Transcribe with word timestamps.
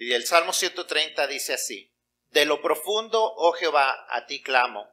Y 0.00 0.14
el 0.14 0.26
Salmo 0.26 0.54
130 0.54 1.26
dice 1.26 1.52
así, 1.52 1.94
de 2.30 2.46
lo 2.46 2.62
profundo, 2.62 3.22
oh 3.22 3.52
Jehová, 3.52 4.06
a 4.08 4.24
ti 4.24 4.42
clamo. 4.42 4.88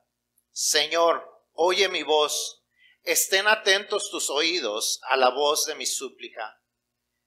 Señor, 0.52 1.46
oye 1.54 1.88
mi 1.88 2.04
voz, 2.04 2.62
estén 3.04 3.48
atentos 3.48 4.12
tus 4.12 4.30
oídos 4.30 5.00
a 5.04 5.16
la 5.16 5.30
voz 5.30 5.66
de 5.66 5.76
mi 5.76 5.86
súplica. 5.86 6.62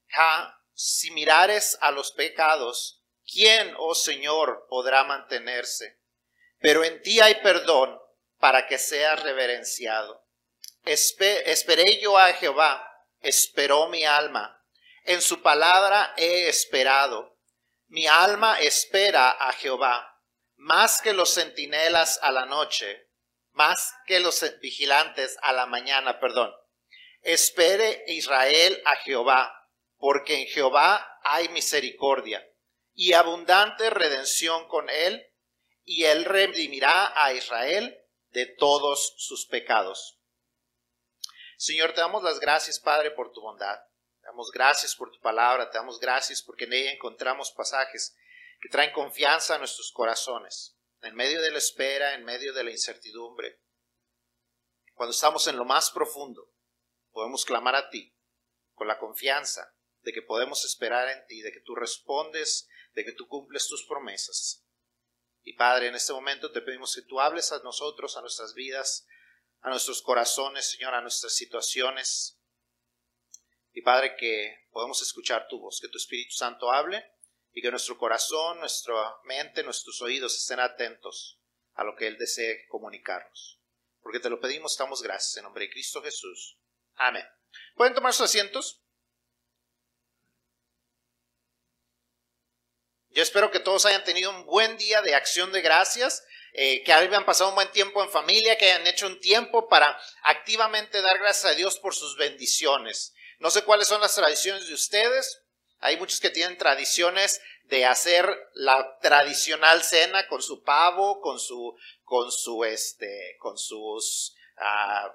Ja, 0.08 0.62
si 0.74 1.10
mirares 1.12 1.78
a 1.80 1.90
los 1.90 2.12
pecados, 2.12 3.02
¿quién, 3.24 3.74
oh 3.78 3.94
Señor, 3.94 4.66
podrá 4.68 5.04
mantenerse? 5.04 6.02
Pero 6.58 6.84
en 6.84 7.00
ti 7.00 7.20
hay 7.20 7.36
perdón 7.36 7.98
para 8.38 8.66
que 8.66 8.76
seas 8.76 9.22
reverenciado. 9.22 10.22
esperé 10.84 11.98
yo 11.98 12.18
a 12.18 12.30
Jehová, 12.34 12.86
esperó 13.22 13.88
mi 13.88 14.04
alma. 14.04 14.62
En 15.04 15.22
su 15.22 15.40
palabra 15.40 16.12
he 16.18 16.46
esperado. 16.46 17.39
Mi 17.90 18.06
alma 18.06 18.60
espera 18.60 19.32
a 19.32 19.52
Jehová, 19.52 20.16
más 20.54 21.02
que 21.02 21.12
los 21.12 21.34
centinelas 21.34 22.20
a 22.22 22.30
la 22.30 22.46
noche, 22.46 23.08
más 23.50 23.92
que 24.06 24.20
los 24.20 24.44
vigilantes 24.60 25.36
a 25.42 25.52
la 25.52 25.66
mañana, 25.66 26.20
perdón. 26.20 26.54
Espere 27.22 28.04
Israel 28.06 28.80
a 28.84 28.94
Jehová, 28.94 29.52
porque 29.96 30.40
en 30.40 30.46
Jehová 30.46 31.18
hay 31.24 31.48
misericordia 31.48 32.46
y 32.94 33.12
abundante 33.14 33.90
redención 33.90 34.68
con 34.68 34.88
él, 34.88 35.26
y 35.82 36.04
él 36.04 36.24
redimirá 36.24 37.12
a 37.20 37.32
Israel 37.32 37.98
de 38.28 38.46
todos 38.46 39.14
sus 39.18 39.46
pecados. 39.46 40.20
Señor, 41.56 41.92
te 41.92 42.02
damos 42.02 42.22
las 42.22 42.38
gracias, 42.38 42.78
Padre, 42.78 43.10
por 43.10 43.32
tu 43.32 43.40
bondad. 43.40 43.80
Te 44.20 44.26
damos 44.26 44.50
gracias 44.50 44.94
por 44.94 45.10
tu 45.10 45.20
palabra, 45.20 45.70
te 45.70 45.78
damos 45.78 45.98
gracias 45.98 46.42
porque 46.42 46.64
en 46.64 46.72
ella 46.72 46.92
encontramos 46.92 47.52
pasajes 47.52 48.16
que 48.60 48.68
traen 48.68 48.92
confianza 48.92 49.54
a 49.54 49.58
nuestros 49.58 49.92
corazones, 49.92 50.76
en 51.00 51.14
medio 51.14 51.40
de 51.40 51.50
la 51.50 51.58
espera, 51.58 52.14
en 52.14 52.24
medio 52.24 52.52
de 52.52 52.64
la 52.64 52.70
incertidumbre. 52.70 53.60
Cuando 54.94 55.12
estamos 55.12 55.46
en 55.46 55.56
lo 55.56 55.64
más 55.64 55.90
profundo, 55.90 56.52
podemos 57.10 57.44
clamar 57.44 57.74
a 57.74 57.88
ti 57.88 58.14
con 58.74 58.86
la 58.86 58.98
confianza 58.98 59.74
de 60.02 60.12
que 60.12 60.22
podemos 60.22 60.64
esperar 60.64 61.08
en 61.08 61.26
ti, 61.26 61.40
de 61.40 61.52
que 61.52 61.60
tú 61.60 61.74
respondes, 61.74 62.68
de 62.92 63.04
que 63.04 63.12
tú 63.12 63.26
cumples 63.28 63.68
tus 63.68 63.86
promesas. 63.86 64.64
Y 65.42 65.54
Padre, 65.54 65.88
en 65.88 65.94
este 65.94 66.12
momento 66.12 66.52
te 66.52 66.60
pedimos 66.60 66.94
que 66.94 67.02
tú 67.02 67.20
hables 67.20 67.52
a 67.52 67.60
nosotros, 67.60 68.16
a 68.16 68.20
nuestras 68.20 68.54
vidas, 68.54 69.06
a 69.60 69.70
nuestros 69.70 70.02
corazones, 70.02 70.70
Señor, 70.70 70.94
a 70.94 71.00
nuestras 71.00 71.34
situaciones. 71.34 72.39
Y 73.80 73.82
Padre, 73.82 74.14
que 74.14 74.66
podamos 74.72 75.00
escuchar 75.00 75.48
tu 75.48 75.58
voz, 75.58 75.80
que 75.80 75.88
tu 75.88 75.96
Espíritu 75.96 76.34
Santo 76.34 76.70
hable 76.70 77.02
y 77.50 77.62
que 77.62 77.70
nuestro 77.70 77.96
corazón, 77.96 78.60
nuestra 78.60 78.94
mente, 79.24 79.62
nuestros 79.62 80.02
oídos 80.02 80.36
estén 80.36 80.60
atentos 80.60 81.40
a 81.72 81.82
lo 81.82 81.96
que 81.96 82.06
Él 82.06 82.18
desee 82.18 82.66
comunicarnos. 82.68 83.58
Porque 84.02 84.20
te 84.20 84.28
lo 84.28 84.38
pedimos, 84.38 84.72
estamos 84.72 85.00
gracias 85.00 85.38
en 85.38 85.44
nombre 85.44 85.64
de 85.64 85.70
Cristo 85.70 86.02
Jesús. 86.02 86.58
Amén. 86.96 87.24
¿Pueden 87.74 87.94
tomar 87.94 88.12
sus 88.12 88.26
asientos? 88.26 88.82
Yo 93.08 93.22
espero 93.22 93.50
que 93.50 93.60
todos 93.60 93.86
hayan 93.86 94.04
tenido 94.04 94.30
un 94.30 94.44
buen 94.44 94.76
día 94.76 95.00
de 95.00 95.14
acción 95.14 95.52
de 95.52 95.62
gracias, 95.62 96.22
eh, 96.52 96.84
que 96.84 96.92
hayan 96.92 97.24
pasado 97.24 97.48
un 97.48 97.56
buen 97.56 97.72
tiempo 97.72 98.04
en 98.04 98.10
familia, 98.10 98.58
que 98.58 98.70
hayan 98.70 98.86
hecho 98.86 99.06
un 99.06 99.18
tiempo 99.20 99.70
para 99.70 99.98
activamente 100.24 101.00
dar 101.00 101.16
gracias 101.16 101.54
a 101.54 101.56
Dios 101.56 101.78
por 101.78 101.94
sus 101.94 102.18
bendiciones. 102.18 103.14
No 103.40 103.50
sé 103.50 103.62
cuáles 103.64 103.88
son 103.88 104.00
las 104.00 104.14
tradiciones 104.14 104.68
de 104.68 104.74
ustedes. 104.74 105.42
Hay 105.80 105.96
muchos 105.96 106.20
que 106.20 106.30
tienen 106.30 106.56
tradiciones 106.56 107.40
de 107.64 107.86
hacer 107.86 108.28
la 108.54 108.98
tradicional 109.00 109.82
cena 109.82 110.28
con 110.28 110.42
su 110.42 110.62
pavo, 110.62 111.20
con 111.20 111.40
su, 111.40 111.76
con 112.04 112.30
su, 112.30 112.64
este, 112.64 113.36
con 113.40 113.58
sus, 113.58 114.36
ah, 114.58 115.12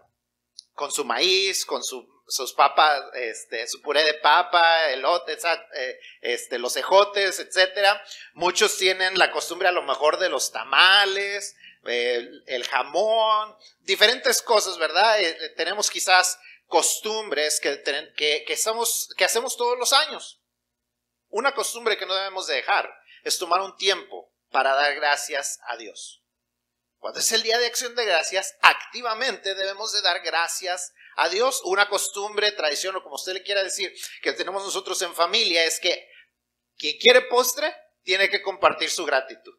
con 0.73 0.91
su 0.91 1.05
maíz, 1.05 1.65
con 1.65 1.83
su 1.83 2.15
sus 2.27 2.53
papas, 2.53 3.03
este, 3.13 3.67
su 3.67 3.81
puré 3.81 4.03
de 4.03 4.15
papa, 4.15 4.89
elote, 4.89 5.37
eh, 5.75 5.99
este, 6.21 6.57
los 6.57 6.75
ejotes, 6.75 7.39
etcétera. 7.39 8.01
Muchos 8.33 8.77
tienen 8.77 9.17
la 9.17 9.31
costumbre 9.31 9.67
a 9.67 9.71
lo 9.71 9.83
mejor 9.83 10.17
de 10.17 10.29
los 10.29 10.51
tamales, 10.51 11.55
el, 11.83 12.67
jamón, 12.67 13.55
diferentes 13.81 14.41
cosas, 14.41 14.77
¿verdad? 14.79 15.19
Eh, 15.19 15.37
eh, 15.39 15.49
tenemos 15.49 15.91
quizás 15.91 16.39
costumbres 16.67 17.59
que, 17.59 17.81
que, 17.83 18.43
que, 18.45 18.45
que 18.45 19.25
hacemos 19.25 19.57
todos 19.57 19.77
los 19.77 19.93
años. 19.93 20.41
Una 21.29 21.53
costumbre 21.53 21.97
que 21.97 22.05
no 22.05 22.15
debemos 22.15 22.47
dejar 22.47 22.89
es 23.23 23.37
tomar 23.37 23.61
un 23.61 23.75
tiempo 23.75 24.31
para 24.51 24.73
dar 24.73 24.95
gracias 24.95 25.59
a 25.67 25.77
Dios. 25.77 26.21
Cuando 26.97 27.19
es 27.19 27.31
el 27.33 27.43
día 27.43 27.59
de 27.59 27.67
acción 27.67 27.93
de 27.95 28.05
gracias, 28.05 28.55
activamente 28.61 29.53
debemos 29.53 29.93
de 29.93 30.01
dar 30.01 30.21
gracias 30.21 30.93
a 31.17 31.29
Dios. 31.29 31.61
Una 31.65 31.87
costumbre, 31.87 32.51
tradición 32.53 32.95
o 32.95 33.03
como 33.03 33.15
usted 33.15 33.33
le 33.33 33.43
quiera 33.43 33.63
decir, 33.63 33.93
que 34.21 34.33
tenemos 34.33 34.63
nosotros 34.63 35.01
en 35.01 35.13
familia 35.13 35.63
es 35.65 35.79
que 35.79 36.09
quien 36.77 36.97
quiere 36.97 37.21
postre 37.23 37.75
tiene 38.03 38.29
que 38.29 38.41
compartir 38.41 38.89
su 38.89 39.05
gratitud. 39.05 39.53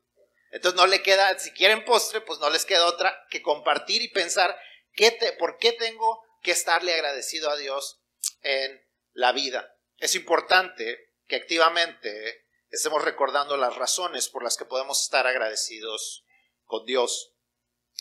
Entonces 0.50 0.76
no 0.76 0.86
le 0.86 1.02
queda, 1.02 1.38
si 1.38 1.52
quieren 1.52 1.84
postre, 1.84 2.20
pues 2.20 2.38
no 2.40 2.50
les 2.50 2.64
queda 2.64 2.86
otra 2.86 3.16
que 3.30 3.42
compartir 3.42 4.02
y 4.02 4.08
pensar 4.08 4.58
¿qué 4.94 5.10
te, 5.12 5.32
por 5.34 5.58
qué 5.58 5.72
tengo 5.72 6.25
que 6.42 6.52
estarle 6.52 6.94
agradecido 6.94 7.50
a 7.50 7.56
Dios 7.56 8.00
en 8.42 8.84
la 9.12 9.32
vida. 9.32 9.76
Es 9.98 10.14
importante 10.14 11.12
que 11.26 11.36
activamente 11.36 12.46
estemos 12.70 13.02
recordando 13.02 13.56
las 13.56 13.74
razones 13.76 14.28
por 14.28 14.42
las 14.42 14.56
que 14.56 14.64
podemos 14.64 15.02
estar 15.02 15.26
agradecidos 15.26 16.24
con 16.64 16.84
Dios. 16.84 17.32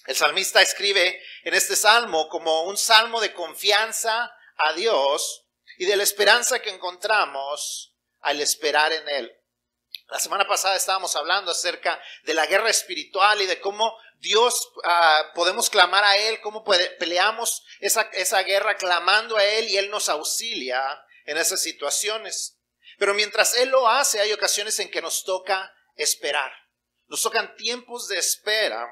El 0.06 0.16
salmista 0.16 0.62
escribe 0.62 1.22
en 1.44 1.53
este 1.53 1.75
salmo 1.75 2.29
como 2.29 2.63
un 2.63 2.78
salmo 2.78 3.22
de 3.22 3.34
confianza 3.34 4.31
a 4.57 4.74
Dios 4.74 5.47
y 5.78 5.85
de 5.85 5.95
la 5.95 6.03
esperanza 6.03 6.59
que 6.59 6.69
encontramos 6.69 7.95
al 8.19 8.41
esperar 8.41 8.91
en 8.91 9.09
Él. 9.09 9.35
La 10.08 10.20
semana 10.20 10.48
pasada 10.48 10.76
estábamos 10.76 11.16
hablando 11.16 11.52
acerca 11.52 12.00
de 12.24 12.34
la 12.34 12.46
guerra 12.46 12.70
espiritual 12.70 13.42
y 13.42 13.48
de 13.48 13.60
cómo 13.60 13.98
Dios 14.20 14.72
ah, 14.84 15.32
podemos 15.34 15.70
clamar 15.70 16.04
a 16.04 16.18
Él, 16.18 16.40
cómo 16.42 16.64
peleamos 16.64 17.64
esa, 17.80 18.02
esa 18.14 18.44
guerra 18.44 18.78
clamando 18.78 19.36
a 19.38 19.44
Él 19.44 19.68
y 19.68 19.78
Él 19.78 19.90
nos 19.90 20.10
auxilia 20.10 20.82
en 21.26 21.38
esas 21.38 21.62
situaciones. 21.62 22.60
Pero 22.98 23.14
mientras 23.14 23.58
Él 23.58 23.70
lo 23.70 23.90
hace, 23.90 24.22
hay 24.22 24.32
ocasiones 24.32 24.80
en 24.80 24.92
que 24.92 25.02
nos 25.02 25.24
toca 25.24 25.74
esperar. 25.96 26.52
Nos 27.08 27.22
tocan 27.22 27.56
tiempos 27.56 28.08
de 28.08 28.20
espera 28.20 28.88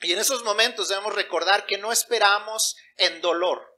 y 0.00 0.12
en 0.12 0.18
esos 0.18 0.42
momentos 0.42 0.88
debemos 0.88 1.14
recordar 1.14 1.66
que 1.66 1.78
no 1.78 1.92
esperamos 1.92 2.76
en 2.96 3.20
dolor. 3.20 3.71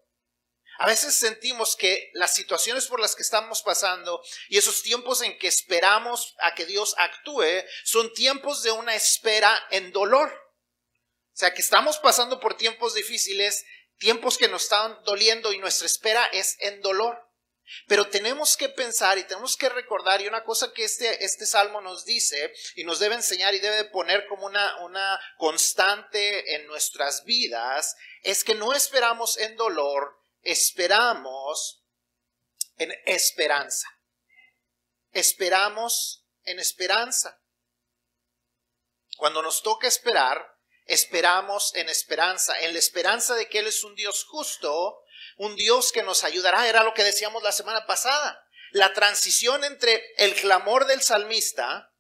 A 0.79 0.87
veces 0.87 1.15
sentimos 1.15 1.77
que 1.77 2.11
las 2.15 2.35
situaciones 2.35 2.87
por 2.87 3.01
las 3.01 3.15
que 3.15 3.23
estamos 3.23 3.63
pasando 3.63 4.23
y 4.49 4.59
esos 4.59 4.83
tiempos 4.83 5.23
en 5.23 5.39
que 5.39 5.47
esperamos 5.47 6.35
a 6.41 6.55
que 6.55 6.67
Dios 6.67 6.95
actúe 6.99 7.65
son 7.85 8.13
tiempos 8.13 8.63
de 8.63 8.73
una 8.73 8.95
espera 8.95 9.57
en 9.71 9.93
dolor. 9.93 10.33
O 10.33 11.37
sea, 11.37 11.55
que 11.55 11.63
estamos 11.63 11.99
pasando 11.99 12.41
por 12.41 12.57
tiempos 12.57 12.95
difíciles, 12.95 13.65
tiempos 13.99 14.39
que 14.39 14.49
nos 14.49 14.65
están 14.65 14.99
doliendo 15.05 15.53
y 15.53 15.59
nuestra 15.59 15.87
espera 15.87 16.27
es 16.27 16.57
en 16.61 16.81
dolor. 16.81 17.21
Pero 17.87 18.09
tenemos 18.09 18.57
que 18.57 18.69
pensar 18.69 19.17
y 19.19 19.25
tenemos 19.25 19.57
que 19.57 19.69
recordar, 19.69 20.21
y 20.21 20.29
una 20.29 20.45
cosa 20.45 20.73
que 20.73 20.85
este, 20.85 21.25
este 21.25 21.47
salmo 21.47 21.81
nos 21.81 22.05
dice 22.05 22.53
y 22.77 22.85
nos 22.85 22.99
debe 22.99 23.15
enseñar 23.15 23.55
y 23.55 23.61
debe 23.61 23.85
poner 23.85 24.27
como 24.27 24.47
una, 24.47 24.77
una 24.85 25.19
constante 25.39 26.57
en 26.57 26.67
nuestras 26.67 27.25
vidas, 27.25 27.97
es 28.23 28.45
que 28.45 28.55
no 28.55 28.75
esperamos 28.75 29.39
en 29.39 29.57
dolor, 29.57 30.24
esperamos 30.45 31.85
en 32.77 32.93
esperanza. 33.07 33.89
Esperamos 35.13 36.25
en 36.45 36.59
esperanza. 36.61 37.41
Cuando 39.17 39.43
nos 39.43 39.63
toca 39.63 39.87
esperar, 39.87 40.57
esperamos 40.87 41.75
en 41.75 41.89
esperanza, 41.89 42.59
en 42.61 42.73
la 42.73 42.79
esperanza 42.79 43.35
de 43.35 43.49
que 43.49 43.61
Él 43.61 43.69
es 43.69 43.85
un 43.85 43.95
Dios 43.95 44.25
justo 44.25 45.05
un 45.37 45.57
Dios 45.57 45.93
que 45.93 46.03
nos 46.03 46.25
ayudará, 46.25 46.69
era 46.69 46.83
lo 46.83 46.95
que 46.95 47.05
decíamos 47.05 47.43
la 47.43 47.53
semana 47.53 47.87
pasada. 47.87 48.41
La 48.71 48.93
transición 48.93 49.65
entre 49.65 50.03
el 50.17 50.35
clamor 50.35 50.87
del 50.87 51.03
salmista 51.03 51.93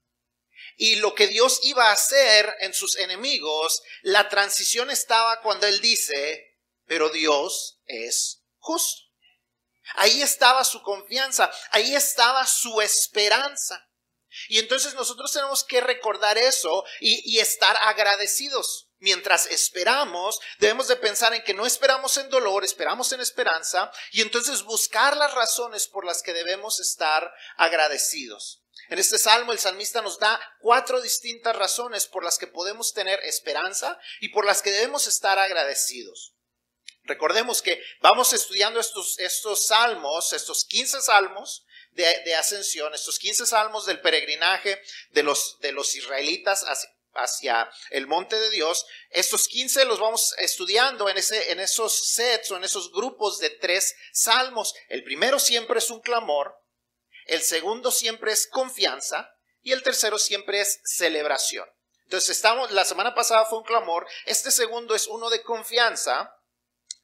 y 0.77 0.97
lo 0.97 1.15
que 1.15 1.29
Dios 1.29 1.61
iba 1.63 1.89
a 1.89 1.93
hacer 1.93 2.53
en 2.61 2.75
sus 2.75 2.97
enemigos, 2.97 3.83
la 4.03 4.29
transición 4.29 4.91
estaba 4.91 5.41
cuando 5.41 5.67
Él 5.67 5.81
dice, 5.81 6.59
pero 6.87 7.11
Dios 7.11 7.74
es 7.87 8.43
justo. 8.59 9.03
Ahí 9.97 10.23
estaba 10.23 10.65
su 10.65 10.83
confianza, 10.83 11.51
ahí 11.71 11.95
estaba 11.95 12.47
su 12.47 12.81
esperanza. 12.81 13.87
Y 14.49 14.59
entonces 14.59 14.95
nosotros 14.95 15.33
tenemos 15.33 15.63
que 15.63 15.81
recordar 15.81 16.39
eso 16.39 16.85
y, 17.01 17.39
estar 17.39 17.77
agradecidos. 17.83 18.89
Mientras 18.99 19.47
esperamos, 19.47 20.41
debemos 20.59 20.89
de 20.89 20.97
pensar 20.97 21.35
en 21.35 21.45
que 21.45 21.55
no 21.55 21.67
esperamos 21.67 22.17
en 22.17 22.31
dolor, 22.31 22.65
esperamos 22.65 23.13
en 23.13 23.21
esperanza 23.21 23.93
y 24.13 24.23
entonces 24.23 24.63
buscar 24.63 25.17
las 25.17 25.35
razones 25.35 25.87
por 25.87 26.05
las 26.05 26.23
que 26.23 26.33
debemos 26.33 26.81
estar 26.81 27.33
agradecidos. 27.57 28.63
En 28.89 28.99
este 28.99 29.19
salmo 29.19 29.53
el 29.53 29.59
salmista 29.59 30.03
nos 30.03 30.19
da 30.19 30.41
cuatro 30.59 31.01
distintas 31.01 31.55
razones 31.55 32.07
por 32.07 32.25
las 32.25 32.39
que 32.39 32.47
podemos 32.47 32.93
tener 32.93 33.21
esperanza 33.25 33.99
y 34.21 34.31
por 34.31 34.45
las 34.47 34.63
que 34.63 34.73
debemos 34.73 35.07
estar 35.07 35.39
agradecidos. 35.39 36.34
Recordemos 37.05 37.61
que 37.61 37.83
vamos 38.01 38.33
estudiando 38.33 38.81
estos, 38.81 39.19
estos 39.19 39.67
salmos, 39.67 40.33
estos 40.33 40.65
15 40.65 41.03
salmos 41.03 41.67
de, 41.93 42.35
ascensión, 42.35 42.95
estos 42.95 43.19
15 43.19 43.47
salmos 43.47 43.85
del 43.85 44.01
peregrinaje 44.01 44.81
de 45.11 45.23
los, 45.23 45.59
de 45.61 45.73
los 45.73 45.95
israelitas 45.95 46.65
hacia, 46.65 46.91
hacia, 47.13 47.71
el 47.91 48.07
monte 48.07 48.37
de 48.39 48.51
Dios. 48.51 48.87
Estos 49.11 49.49
15 49.49 49.85
los 49.85 50.01
vamos 50.01 50.35
estudiando 50.39 51.11
en, 51.11 51.19
ese, 51.19 51.53
en 51.53 51.61
esos 51.61 51.93
sets 51.93 52.51
o 52.51 52.57
en 52.57 52.65
esos 52.65 52.91
grupos 52.91 53.39
de 53.39 53.51
tres 53.51 53.95
salmos. 54.13 54.75
El 54.89 55.05
primero 55.05 55.39
siempre 55.39 55.79
es 55.79 55.91
un 55.91 56.01
clamor, 56.01 56.57
el 57.27 57.43
segundo 57.43 57.91
siempre 57.91 58.33
es 58.33 58.47
confianza 58.47 59.31
y 59.61 59.73
el 59.73 59.83
tercero 59.83 60.19
siempre 60.19 60.61
es 60.61 60.81
celebración. 60.85 61.69
Entonces 62.05 62.31
estamos, 62.31 62.71
la 62.71 62.85
semana 62.85 63.15
pasada 63.15 63.45
fue 63.45 63.59
un 63.59 63.65
clamor, 63.65 64.07
este 64.25 64.51
segundo 64.51 64.95
es 64.95 65.07
uno 65.07 65.29
de 65.29 65.43
confianza 65.43 66.35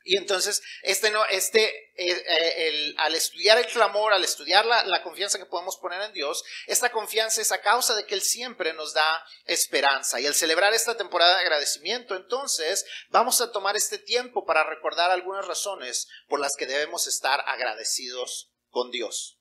y 0.02 0.16
entonces, 0.16 0.62
este 0.82 1.10
no, 1.10 1.24
este, 1.26 1.62
eh, 1.94 2.24
eh, 2.26 2.68
el, 2.68 2.94
al 2.98 3.14
estudiar 3.14 3.58
el 3.58 3.66
clamor, 3.66 4.14
al 4.14 4.24
estudiar 4.24 4.64
la, 4.64 4.82
la, 4.84 5.02
confianza 5.02 5.38
que 5.38 5.44
podemos 5.44 5.76
poner 5.76 6.00
en 6.00 6.14
Dios, 6.14 6.42
esta 6.66 6.90
confianza 6.90 7.42
es 7.42 7.52
a 7.52 7.60
causa 7.60 7.94
de 7.94 8.06
que 8.06 8.14
Él 8.14 8.22
siempre 8.22 8.72
nos 8.72 8.94
da 8.94 9.24
esperanza. 9.44 10.18
Y 10.18 10.26
al 10.26 10.34
celebrar 10.34 10.72
esta 10.72 10.96
temporada 10.96 11.34
de 11.36 11.42
agradecimiento, 11.42 12.16
entonces 12.16 12.86
vamos 13.10 13.42
a 13.42 13.52
tomar 13.52 13.76
este 13.76 13.98
tiempo 13.98 14.46
para 14.46 14.64
recordar 14.64 15.10
algunas 15.10 15.46
razones 15.46 16.08
por 16.28 16.40
las 16.40 16.56
que 16.56 16.66
debemos 16.66 17.06
estar 17.06 17.44
agradecidos 17.46 18.50
con 18.70 18.90
Dios. 18.90 19.38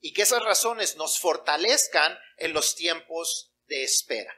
Y 0.00 0.14
que 0.14 0.22
esas 0.22 0.42
razones 0.42 0.96
nos 0.96 1.18
fortalezcan 1.18 2.18
en 2.38 2.54
los 2.54 2.74
tiempos 2.74 3.52
de 3.66 3.82
espera. 3.82 4.32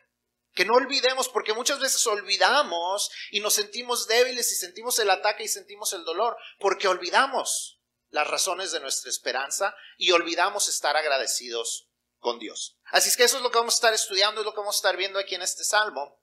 Que 0.60 0.66
no 0.66 0.74
olvidemos, 0.74 1.30
porque 1.30 1.54
muchas 1.54 1.80
veces 1.80 2.06
olvidamos 2.06 3.10
y 3.30 3.40
nos 3.40 3.54
sentimos 3.54 4.06
débiles 4.06 4.52
y 4.52 4.56
sentimos 4.56 4.98
el 4.98 5.08
ataque 5.08 5.44
y 5.44 5.48
sentimos 5.48 5.94
el 5.94 6.04
dolor, 6.04 6.36
porque 6.58 6.86
olvidamos 6.86 7.80
las 8.10 8.26
razones 8.26 8.70
de 8.70 8.80
nuestra 8.80 9.08
esperanza 9.08 9.74
y 9.96 10.10
olvidamos 10.10 10.68
estar 10.68 10.98
agradecidos 10.98 11.88
con 12.18 12.38
Dios. 12.38 12.76
Así 12.92 13.08
es 13.08 13.16
que 13.16 13.24
eso 13.24 13.38
es 13.38 13.42
lo 13.42 13.50
que 13.50 13.56
vamos 13.56 13.72
a 13.72 13.78
estar 13.78 13.94
estudiando, 13.94 14.42
es 14.42 14.44
lo 14.44 14.52
que 14.52 14.60
vamos 14.60 14.76
a 14.76 14.80
estar 14.80 14.98
viendo 14.98 15.18
aquí 15.18 15.34
en 15.34 15.40
este 15.40 15.64
salmo. 15.64 16.20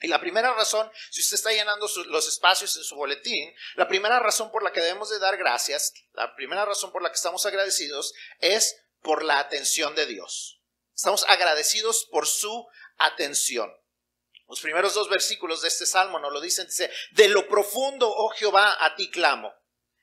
Y 0.00 0.08
la 0.08 0.18
primera 0.18 0.54
razón, 0.54 0.90
si 1.10 1.20
usted 1.20 1.34
está 1.34 1.52
llenando 1.52 1.86
los 2.06 2.26
espacios 2.26 2.74
en 2.78 2.84
su 2.84 2.96
boletín, 2.96 3.54
la 3.74 3.86
primera 3.86 4.18
razón 4.18 4.50
por 4.50 4.62
la 4.62 4.72
que 4.72 4.80
debemos 4.80 5.10
de 5.10 5.18
dar 5.18 5.36
gracias, 5.36 5.92
la 6.14 6.34
primera 6.34 6.64
razón 6.64 6.90
por 6.90 7.02
la 7.02 7.10
que 7.10 7.16
estamos 7.16 7.44
agradecidos 7.44 8.14
es 8.38 8.82
por 9.02 9.22
la 9.22 9.40
atención 9.40 9.94
de 9.94 10.06
Dios. 10.06 10.62
Estamos 10.94 11.26
agradecidos 11.28 12.06
por 12.10 12.26
su 12.26 12.66
atención. 12.96 13.72
Los 14.46 14.60
primeros 14.60 14.94
dos 14.94 15.08
versículos 15.08 15.62
de 15.62 15.68
este 15.68 15.86
salmo 15.86 16.18
nos 16.18 16.32
lo 16.32 16.40
dicen, 16.40 16.66
dice, 16.66 16.90
de 17.12 17.28
lo 17.28 17.48
profundo, 17.48 18.08
oh 18.08 18.28
Jehová, 18.30 18.76
a 18.84 18.94
ti 18.94 19.10
clamo. 19.10 19.52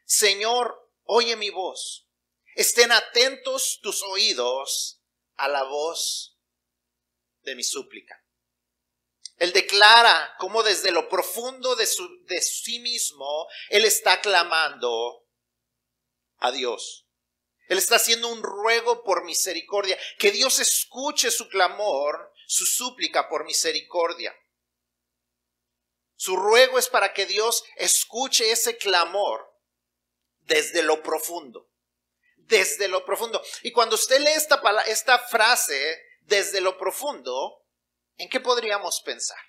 Señor, 0.05 0.89
oye 1.03 1.35
mi 1.35 1.49
voz. 1.49 2.07
Estén 2.55 2.91
atentos 2.91 3.79
tus 3.81 4.01
oídos 4.03 5.01
a 5.35 5.47
la 5.47 5.63
voz 5.63 6.38
de 7.43 7.55
mi 7.55 7.63
súplica. 7.63 8.21
Él 9.37 9.53
declara 9.53 10.35
cómo 10.37 10.61
desde 10.61 10.91
lo 10.91 11.09
profundo 11.09 11.75
de, 11.75 11.87
su, 11.87 12.23
de 12.25 12.41
sí 12.41 12.79
mismo, 12.79 13.47
Él 13.69 13.85
está 13.85 14.21
clamando 14.21 15.25
a 16.37 16.51
Dios. 16.51 17.07
Él 17.67 17.77
está 17.77 17.95
haciendo 17.95 18.27
un 18.27 18.44
ruego 18.44 19.03
por 19.03 19.23
misericordia, 19.23 19.97
que 20.19 20.31
Dios 20.31 20.59
escuche 20.59 21.31
su 21.31 21.47
clamor 21.47 22.31
su 22.51 22.65
súplica 22.65 23.30
por 23.30 23.45
misericordia. 23.45 24.36
Su 26.18 26.36
ruego 26.36 26.77
es 26.77 26.89
para 26.89 27.13
que 27.13 27.25
Dios 27.25 27.63
escuche 27.77 28.51
ese 28.51 28.77
clamor 28.77 29.57
desde 30.42 30.83
lo 30.83 31.01
profundo, 31.01 31.71
desde 32.36 32.89
lo 32.89 33.06
profundo. 33.06 33.42
Y 33.63 33.71
cuando 33.71 33.95
usted 33.95 34.19
lee 34.19 34.31
esta, 34.31 34.62
esta 34.86 35.18
frase, 35.18 35.98
desde 36.24 36.59
lo 36.59 36.77
profundo, 36.77 37.65
¿en 38.18 38.27
qué 38.27 38.42
podríamos 38.42 39.01
pensar? 39.01 39.39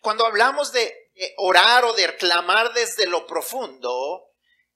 Cuando 0.00 0.24
hablamos 0.24 0.70
de 0.70 1.10
orar 1.38 1.84
o 1.84 1.92
de 1.92 2.16
clamar 2.18 2.72
desde 2.72 3.06
lo 3.06 3.26
profundo, 3.26 4.28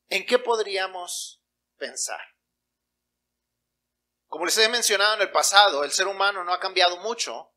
¿en 0.09 0.27
qué 0.27 0.41
podríamos 0.41 1.45
pensar? 1.77 2.21
Como 4.37 4.45
les 4.45 4.59
he 4.59 4.69
mencionado 4.69 5.15
en 5.15 5.23
el 5.23 5.31
pasado, 5.31 5.83
el 5.83 5.93
ser 5.93 6.07
humano 6.07 6.45
no 6.45 6.53
ha 6.53 6.61
cambiado 6.61 6.99
mucho 6.99 7.55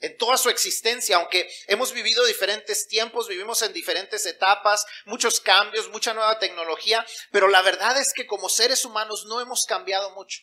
en 0.00 0.16
toda 0.16 0.38
su 0.38 0.48
existencia, 0.48 1.16
aunque 1.16 1.46
hemos 1.66 1.92
vivido 1.92 2.24
diferentes 2.24 2.88
tiempos, 2.88 3.28
vivimos 3.28 3.60
en 3.60 3.74
diferentes 3.74 4.24
etapas, 4.24 4.86
muchos 5.04 5.40
cambios, 5.40 5.90
mucha 5.90 6.14
nueva 6.14 6.38
tecnología, 6.38 7.04
pero 7.32 7.48
la 7.48 7.60
verdad 7.60 8.00
es 8.00 8.14
que 8.14 8.26
como 8.26 8.48
seres 8.48 8.86
humanos 8.86 9.26
no 9.26 9.42
hemos 9.42 9.66
cambiado 9.66 10.12
mucho. 10.12 10.40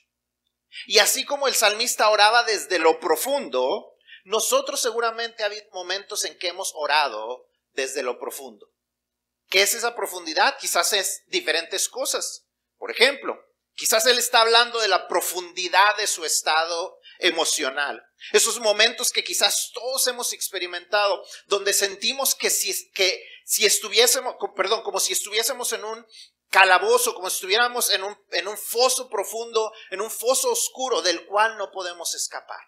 Y 0.86 1.00
así 1.00 1.26
como 1.26 1.48
el 1.48 1.56
salmista 1.56 2.08
oraba 2.12 2.44
desde 2.44 2.78
lo 2.78 3.00
profundo, 3.00 3.96
nosotros 4.26 4.80
seguramente 4.80 5.42
ha 5.42 5.48
habido 5.48 5.66
momentos 5.74 6.24
en 6.24 6.38
que 6.38 6.50
hemos 6.50 6.72
orado 6.76 7.48
desde 7.72 8.04
lo 8.04 8.20
profundo. 8.20 8.72
¿Qué 9.50 9.64
es 9.64 9.74
esa 9.74 9.96
profundidad? 9.96 10.56
Quizás 10.60 10.94
es 10.94 11.24
diferentes 11.30 11.90
cosas. 11.90 12.46
Por 12.78 12.92
ejemplo, 12.92 13.49
Quizás 13.80 14.06
Él 14.08 14.20
está 14.20 14.42
hablando 14.42 14.80
de 14.80 14.90
la 14.90 15.08
profundidad 15.08 15.96
de 15.96 16.06
su 16.06 16.26
estado 16.26 17.00
emocional. 17.18 18.06
Esos 18.34 18.60
momentos 18.60 19.12
que 19.12 19.24
quizás 19.24 19.72
todos 19.74 20.06
hemos 20.08 20.34
experimentado, 20.34 21.24
donde 21.48 21.72
sentimos 21.72 22.36
que 22.36 22.50
si, 22.50 22.92
que 22.92 23.26
si 23.46 23.66
estuviésemos, 23.66 24.36
perdón, 24.54 24.84
como 24.84 25.00
si 25.00 25.14
estuviésemos 25.14 25.72
en 25.72 25.86
un 25.86 26.06
calabozo, 26.50 27.14
como 27.14 27.30
si 27.30 27.38
estuviéramos 27.38 27.90
en 27.92 28.04
un, 28.04 28.18
en 28.32 28.50
un 28.50 28.58
foso 28.58 29.10
profundo, 29.10 29.72
en 29.92 30.02
un 30.02 30.12
foso 30.12 30.52
oscuro 30.52 31.02
del 31.02 31.26
cual 31.26 31.58
no 31.58 31.72
podemos 31.72 32.14
escapar. 32.16 32.60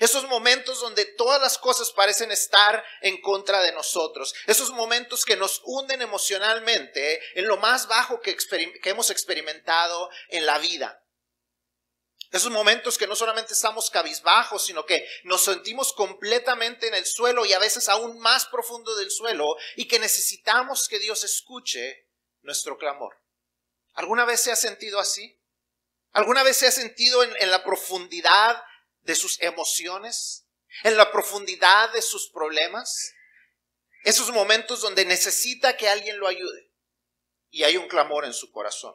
Esos 0.00 0.24
momentos 0.28 0.80
donde 0.80 1.04
todas 1.04 1.40
las 1.40 1.58
cosas 1.58 1.90
parecen 1.92 2.30
estar 2.30 2.84
en 3.00 3.20
contra 3.20 3.62
de 3.62 3.72
nosotros. 3.72 4.34
Esos 4.46 4.70
momentos 4.70 5.24
que 5.24 5.36
nos 5.36 5.60
hunden 5.64 6.02
emocionalmente 6.02 7.20
en 7.38 7.48
lo 7.48 7.56
más 7.56 7.88
bajo 7.88 8.20
que, 8.20 8.36
hemos 8.84 9.10
experimentado 9.10 10.10
en 10.28 10.46
la 10.46 10.58
vida. 10.58 11.02
Esos 12.30 12.50
momentos 12.50 12.98
que 12.98 13.06
no 13.06 13.16
solamente 13.16 13.54
estamos 13.54 13.90
cabizbajos, 13.90 14.66
sino 14.66 14.84
que 14.84 15.08
nos 15.24 15.42
sentimos 15.44 15.94
completamente 15.94 16.86
en 16.86 16.94
el 16.94 17.06
suelo 17.06 17.46
y 17.46 17.54
a 17.54 17.58
veces 17.58 17.88
aún 17.88 18.18
más 18.18 18.44
profundo 18.46 18.94
del 18.96 19.10
suelo 19.10 19.56
y 19.76 19.88
que 19.88 19.98
necesitamos 19.98 20.88
que 20.88 20.98
Dios 20.98 21.24
escuche 21.24 22.06
nuestro 22.42 22.76
clamor. 22.76 23.16
¿Alguna 23.94 24.26
vez 24.26 24.40
se 24.42 24.52
ha 24.52 24.56
sentido 24.56 25.00
así? 25.00 25.40
¿Alguna 26.12 26.42
vez 26.42 26.58
se 26.58 26.66
ha 26.66 26.70
sentido 26.70 27.22
en, 27.22 27.34
en 27.38 27.50
la 27.50 27.64
profundidad 27.64 28.62
de 29.08 29.14
sus 29.14 29.40
emociones, 29.40 30.46
en 30.84 30.98
la 30.98 31.10
profundidad 31.10 31.90
de 31.94 32.02
sus 32.02 32.28
problemas, 32.28 33.14
esos 34.04 34.30
momentos 34.30 34.82
donde 34.82 35.06
necesita 35.06 35.78
que 35.78 35.88
alguien 35.88 36.18
lo 36.18 36.28
ayude 36.28 36.70
y 37.48 37.64
hay 37.64 37.78
un 37.78 37.88
clamor 37.88 38.26
en 38.26 38.34
su 38.34 38.52
corazón. 38.52 38.94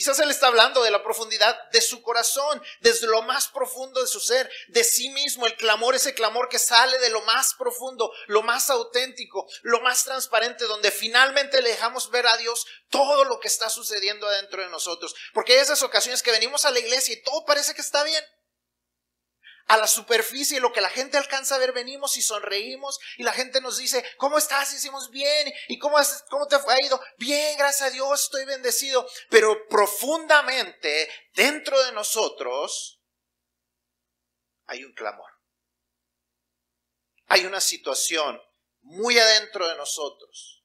Quizás 0.00 0.18
Él 0.20 0.30
está 0.30 0.46
hablando 0.46 0.82
de 0.82 0.90
la 0.90 1.02
profundidad 1.02 1.68
de 1.72 1.82
su 1.82 2.00
corazón, 2.00 2.62
desde 2.80 3.06
lo 3.06 3.20
más 3.20 3.48
profundo 3.48 4.00
de 4.00 4.06
su 4.06 4.18
ser, 4.18 4.50
de 4.68 4.82
sí 4.82 5.10
mismo, 5.10 5.46
el 5.46 5.54
clamor, 5.56 5.94
ese 5.94 6.14
clamor 6.14 6.48
que 6.48 6.58
sale 6.58 6.98
de 7.00 7.10
lo 7.10 7.20
más 7.20 7.52
profundo, 7.52 8.10
lo 8.26 8.40
más 8.40 8.70
auténtico, 8.70 9.46
lo 9.60 9.82
más 9.82 10.06
transparente, 10.06 10.64
donde 10.64 10.90
finalmente 10.90 11.60
le 11.60 11.68
dejamos 11.68 12.10
ver 12.10 12.26
a 12.28 12.38
Dios 12.38 12.66
todo 12.88 13.24
lo 13.24 13.40
que 13.40 13.48
está 13.48 13.68
sucediendo 13.68 14.26
adentro 14.26 14.62
de 14.62 14.70
nosotros. 14.70 15.14
Porque 15.34 15.52
hay 15.52 15.58
esas 15.58 15.82
ocasiones 15.82 16.22
que 16.22 16.30
venimos 16.30 16.64
a 16.64 16.70
la 16.70 16.78
iglesia 16.78 17.12
y 17.12 17.22
todo 17.22 17.44
parece 17.44 17.74
que 17.74 17.82
está 17.82 18.02
bien 18.02 18.24
a 19.70 19.76
la 19.76 19.86
superficie, 19.86 20.58
lo 20.58 20.72
que 20.72 20.80
la 20.80 20.90
gente 20.90 21.16
alcanza 21.16 21.54
a 21.54 21.58
ver, 21.58 21.72
venimos 21.72 22.16
y 22.16 22.22
sonreímos 22.22 22.98
y 23.18 23.22
la 23.22 23.32
gente 23.32 23.60
nos 23.60 23.78
dice, 23.78 24.04
¿cómo 24.16 24.36
estás? 24.36 24.74
Hicimos 24.74 25.10
bien. 25.10 25.52
¿Y 25.68 25.78
cómo, 25.78 25.96
cómo 26.28 26.48
te 26.48 26.56
ha 26.56 26.84
ido? 26.84 27.00
Bien, 27.18 27.56
gracias 27.56 27.88
a 27.88 27.92
Dios, 27.92 28.24
estoy 28.24 28.44
bendecido. 28.46 29.08
Pero 29.28 29.68
profundamente, 29.68 31.08
dentro 31.34 31.80
de 31.84 31.92
nosotros, 31.92 33.00
hay 34.66 34.82
un 34.82 34.92
clamor. 34.92 35.30
Hay 37.26 37.46
una 37.46 37.60
situación 37.60 38.42
muy 38.80 39.20
adentro 39.20 39.68
de 39.68 39.76
nosotros 39.76 40.64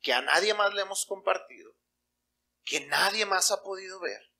que 0.00 0.12
a 0.12 0.22
nadie 0.22 0.54
más 0.54 0.72
le 0.74 0.82
hemos 0.82 1.06
compartido, 1.06 1.72
que 2.64 2.82
nadie 2.82 3.26
más 3.26 3.50
ha 3.50 3.64
podido 3.64 3.98
ver 3.98 4.33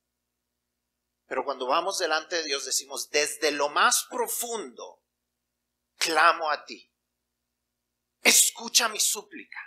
pero 1.26 1.44
cuando 1.44 1.66
vamos 1.66 1.98
delante 1.98 2.36
de 2.36 2.44
Dios 2.44 2.64
decimos, 2.64 3.08
desde 3.10 3.50
lo 3.50 3.68
más 3.70 4.06
profundo, 4.10 5.02
clamo 5.96 6.50
a 6.50 6.64
ti. 6.64 6.90
Escucha 8.22 8.88
mi 8.88 9.00
súplica. 9.00 9.58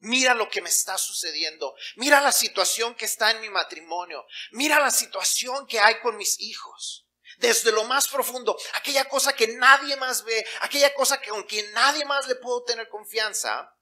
Mira 0.00 0.34
lo 0.34 0.50
que 0.50 0.60
me 0.60 0.68
está 0.68 0.98
sucediendo. 0.98 1.74
Mira 1.96 2.20
la 2.20 2.32
situación 2.32 2.94
que 2.94 3.06
está 3.06 3.30
en 3.30 3.40
mi 3.40 3.48
matrimonio. 3.48 4.24
Mira 4.52 4.78
la 4.78 4.90
situación 4.90 5.66
que 5.66 5.80
hay 5.80 6.00
con 6.00 6.16
mis 6.16 6.38
hijos. 6.40 7.08
Desde 7.38 7.72
lo 7.72 7.84
más 7.84 8.06
profundo, 8.08 8.56
aquella 8.74 9.08
cosa 9.08 9.34
que 9.34 9.48
nadie 9.48 9.96
más 9.96 10.24
ve, 10.24 10.46
aquella 10.60 10.92
cosa 10.94 11.20
que 11.20 11.30
con 11.30 11.42
quien 11.44 11.72
nadie 11.72 12.04
más 12.04 12.28
le 12.28 12.36
puedo 12.36 12.62
tener 12.64 12.88
confianza, 12.88 13.74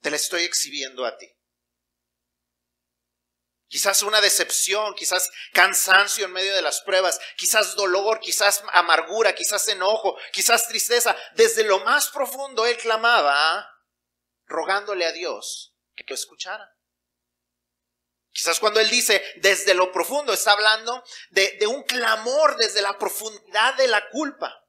te 0.00 0.10
la 0.10 0.16
estoy 0.16 0.42
exhibiendo 0.42 1.04
a 1.04 1.16
ti. 1.16 1.37
Quizás 3.68 4.02
una 4.02 4.22
decepción, 4.22 4.94
quizás 4.94 5.30
cansancio 5.52 6.24
en 6.24 6.32
medio 6.32 6.54
de 6.54 6.62
las 6.62 6.80
pruebas, 6.80 7.20
quizás 7.36 7.76
dolor, 7.76 8.18
quizás 8.18 8.62
amargura, 8.72 9.34
quizás 9.34 9.68
enojo, 9.68 10.16
quizás 10.32 10.68
tristeza. 10.68 11.14
Desde 11.34 11.64
lo 11.64 11.80
más 11.80 12.08
profundo 12.08 12.64
él 12.64 12.78
clamaba, 12.78 13.68
rogándole 14.46 15.04
a 15.04 15.12
Dios 15.12 15.74
que 15.94 16.04
lo 16.08 16.14
escuchara. 16.14 16.74
Quizás 18.30 18.58
cuando 18.58 18.80
él 18.80 18.88
dice 18.88 19.22
desde 19.36 19.74
lo 19.74 19.92
profundo, 19.92 20.32
está 20.32 20.52
hablando 20.52 21.04
de, 21.30 21.58
de 21.58 21.66
un 21.66 21.82
clamor 21.82 22.56
desde 22.56 22.80
la 22.80 22.96
profundidad 22.96 23.74
de 23.74 23.88
la 23.88 24.08
culpa. 24.08 24.64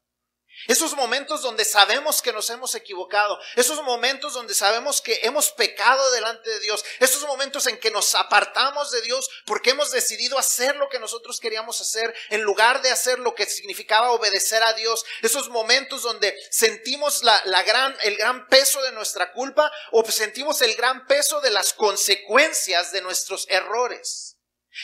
Esos 0.68 0.96
momentos 0.96 1.42
donde 1.42 1.66
sabemos 1.66 2.22
que 2.22 2.34
nos 2.34 2.50
hemos 2.50 2.76
equivocado, 2.76 3.40
esos 3.56 3.82
momentos 3.84 4.34
donde 4.34 4.54
sabemos 4.54 5.02
que 5.02 5.20
hemos 5.24 5.52
pecado 5.52 6.12
delante 6.12 6.50
de 6.50 6.60
Dios, 6.60 6.84
esos 7.00 7.26
momentos 7.26 7.66
en 7.68 7.80
que 7.80 7.92
nos 7.92 8.14
apartamos 8.16 8.92
de 8.92 9.02
Dios 9.02 9.30
porque 9.46 9.72
hemos 9.72 9.92
decidido 9.92 10.38
hacer 10.38 10.76
lo 10.76 10.90
que 10.90 11.00
nosotros 11.00 11.40
queríamos 11.40 11.80
hacer 11.82 12.14
en 12.30 12.42
lugar 12.42 12.82
de 12.82 12.92
hacer 12.92 13.20
lo 13.20 13.36
que 13.36 13.46
significaba 13.46 14.12
obedecer 14.12 14.62
a 14.64 14.74
Dios, 14.74 15.06
esos 15.22 15.50
momentos 15.50 16.02
donde 16.02 16.36
sentimos 16.52 17.24
la, 17.24 17.64
gran, 17.64 17.96
el 18.02 18.18
gran 18.18 18.48
peso 18.48 18.82
de 18.82 18.92
nuestra 18.92 19.32
culpa 19.32 19.72
o 19.92 20.04
sentimos 20.12 20.62
el 20.62 20.76
gran 20.76 21.06
peso 21.06 21.42
de 21.42 21.52
las 21.52 21.74
consecuencias 21.74 22.92
de 22.92 23.02
nuestros 23.02 23.48
errores. 23.50 24.38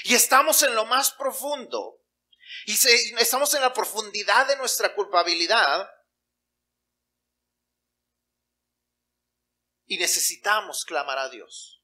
Y 0.04 0.16
estamos 0.16 0.62
en 0.64 0.76
lo 0.76 0.86
más 0.86 1.12
profundo 1.12 2.00
y 2.66 2.74
estamos 3.20 3.54
en 3.54 3.62
la 3.62 3.74
profundidad 3.74 4.48
de 4.48 4.58
nuestra 4.58 4.94
culpabilidad 4.96 5.90
y 9.86 9.98
necesitamos 9.98 10.84
clamar 10.84 11.20
a 11.20 11.30
Dios. 11.30 11.84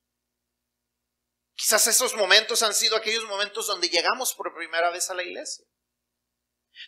Quizás 1.53 1.85
esos 1.85 2.15
momentos 2.15 2.63
han 2.63 2.73
sido 2.73 2.95
aquellos 2.95 3.25
momentos 3.25 3.67
donde 3.67 3.89
llegamos 3.89 4.33
por 4.33 4.53
primera 4.55 4.89
vez 4.89 5.09
a 5.09 5.13
la 5.13 5.23
iglesia 5.23 5.65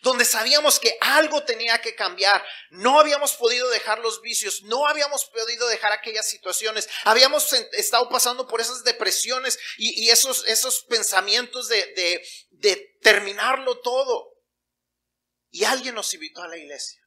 donde 0.02 0.24
sabíamos 0.24 0.80
que 0.80 0.96
algo 1.00 1.44
tenía 1.44 1.80
que 1.80 1.94
cambiar. 1.94 2.44
No 2.70 3.00
habíamos 3.00 3.34
podido 3.34 3.68
dejar 3.70 3.98
los 3.98 4.20
vicios, 4.22 4.62
no 4.62 4.86
habíamos 4.86 5.24
podido 5.26 5.68
dejar 5.68 5.92
aquellas 5.92 6.28
situaciones, 6.28 6.88
habíamos 7.04 7.52
estado 7.52 8.08
pasando 8.08 8.46
por 8.46 8.60
esas 8.60 8.84
depresiones 8.84 9.58
y, 9.76 10.10
esos, 10.10 10.46
esos 10.46 10.84
pensamientos 10.84 11.68
de, 11.68 11.76
de, 11.94 12.28
de 12.50 12.76
terminarlo 13.02 13.80
todo. 13.80 14.32
Y 15.50 15.64
alguien 15.64 15.94
nos 15.94 16.12
invitó 16.14 16.42
a 16.42 16.48
la 16.48 16.56
iglesia. 16.56 17.03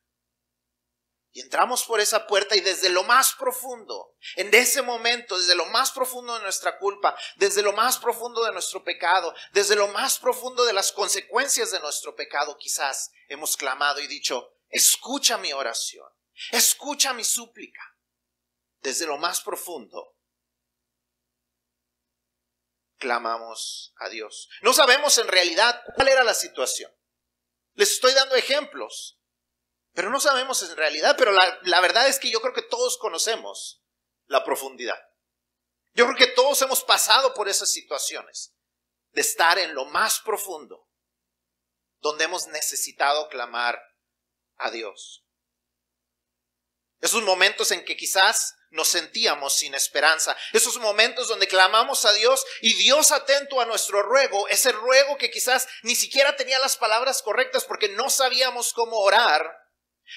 Y 1.37 1.41
entramos 1.41 1.83
por 1.83 1.99
esa 1.99 2.25
puerta 2.25 2.55
y 2.55 2.61
desde 2.61 2.89
lo 2.89 3.03
más 3.03 3.35
profundo, 3.35 4.15
en 4.37 4.51
ese 4.55 4.81
momento, 4.81 5.37
desde 5.37 5.53
lo 5.53 5.67
más 5.67 5.91
profundo 5.91 6.33
de 6.33 6.41
nuestra 6.41 6.79
culpa, 6.79 7.15
desde 7.35 7.61
lo 7.61 7.73
más 7.73 7.99
profundo 7.99 8.43
de 8.43 8.51
nuestro 8.51 8.83
pecado, 8.83 9.35
desde 9.51 9.75
lo 9.75 9.87
más 9.89 10.17
profundo 10.17 10.65
de 10.65 10.73
las 10.73 10.91
consecuencias 10.91 11.69
de 11.69 11.79
nuestro 11.79 12.15
pecado, 12.15 12.57
quizás 12.57 13.11
hemos 13.27 13.55
clamado 13.55 13.99
y 13.99 14.07
dicho, 14.07 14.51
escucha 14.69 15.37
mi 15.37 15.53
oración, 15.53 16.07
escucha 16.49 17.13
mi 17.13 17.23
súplica. 17.23 17.83
Desde 18.79 19.05
lo 19.05 19.19
más 19.19 19.41
profundo, 19.41 20.17
clamamos 22.97 23.93
a 23.97 24.09
Dios. 24.09 24.49
No 24.63 24.73
sabemos 24.73 25.19
en 25.19 25.27
realidad 25.27 25.83
cuál 25.93 26.07
era 26.07 26.23
la 26.23 26.33
situación. 26.33 26.91
Les 27.75 27.91
estoy 27.91 28.13
dando 28.13 28.33
ejemplos 28.33 29.16
pero 29.97 30.11
no 30.11 30.19
sabemos 30.19 30.61
en 30.61 30.77
realidad, 30.77 31.15
pero 31.17 31.31
la, 31.31 31.81
verdad 31.81 32.07
es 32.07 32.19
que 32.19 32.29
yo 32.29 32.39
creo 32.39 32.53
que 32.53 32.61
todos 32.61 32.99
conocemos 32.99 33.81
la 34.27 34.43
profundidad. 34.43 34.99
Yo 35.95 36.05
creo 36.05 36.15
que 36.15 36.35
todos 36.35 36.61
hemos 36.61 36.83
pasado 36.83 37.33
por 37.33 37.49
esas 37.49 37.71
situaciones 37.71 38.53
de 39.13 39.21
estar 39.21 39.57
en 39.57 39.73
lo 39.73 39.85
más 39.85 40.19
profundo, 40.19 40.87
donde 41.97 42.25
hemos 42.25 42.45
necesitado 42.45 43.27
clamar 43.27 43.81
a 44.57 44.69
Dios. 44.69 45.25
Esos 47.01 47.23
momentos 47.23 47.71
en 47.71 47.83
que 47.83 47.97
quizás 47.97 48.53
nos 48.69 48.89
sentíamos 48.89 49.55
sin 49.55 49.73
esperanza, 49.73 50.37
esos 50.53 50.77
momentos 50.77 51.27
donde 51.27 51.47
clamamos 51.47 52.05
a 52.05 52.13
Dios 52.13 52.45
y 52.61 52.75
Dios 52.75 53.11
atento 53.11 53.61
a 53.61 53.65
nuestro 53.65 54.03
ruego, 54.03 54.47
ese 54.49 54.73
ruego 54.73 55.17
que 55.17 55.31
quizás 55.31 55.67
ni 55.81 55.95
siquiera 55.95 56.35
tenía 56.35 56.59
las 56.59 56.77
palabras 56.77 57.23
correctas 57.23 57.65
porque 57.65 57.89
no 57.89 58.11
sabíamos 58.11 58.73
cómo 58.73 58.97
orar, 58.99 59.66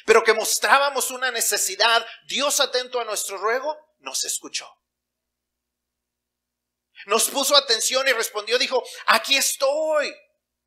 pero 0.06 0.22
que 0.22 0.34
mostrábamos 0.34 1.10
una 1.10 1.30
necesidad, 1.30 2.06
Dios 2.26 2.60
atento 2.60 3.00
a 3.00 3.04
nuestro 3.04 3.36
ruego, 3.38 3.76
nos 3.98 4.24
escuchó. 4.24 4.68
Nos 7.06 7.30
puso 7.30 7.56
atención 7.56 8.06
y 8.08 8.12
respondió, 8.12 8.58
dijo, 8.58 8.82
aquí 9.06 9.36
estoy, 9.36 10.14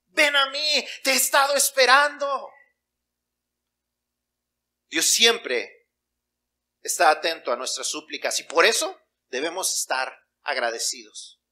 ven 0.08 0.36
a 0.36 0.50
mí, 0.50 0.88
te 1.03 1.12
he 1.12 1.15
estado 1.15 1.56
esperando. 1.56 2.50
Dios 4.88 5.06
siempre 5.06 5.88
está 6.82 7.10
atento 7.10 7.51
a 7.51 7.56
nuestras 7.56 7.88
súplicas 7.88 8.39
y 8.39 8.44
por 8.44 8.65
eso 8.65 9.00
debemos 9.27 9.74
estar 9.74 10.15
agradecidos. 10.42 11.43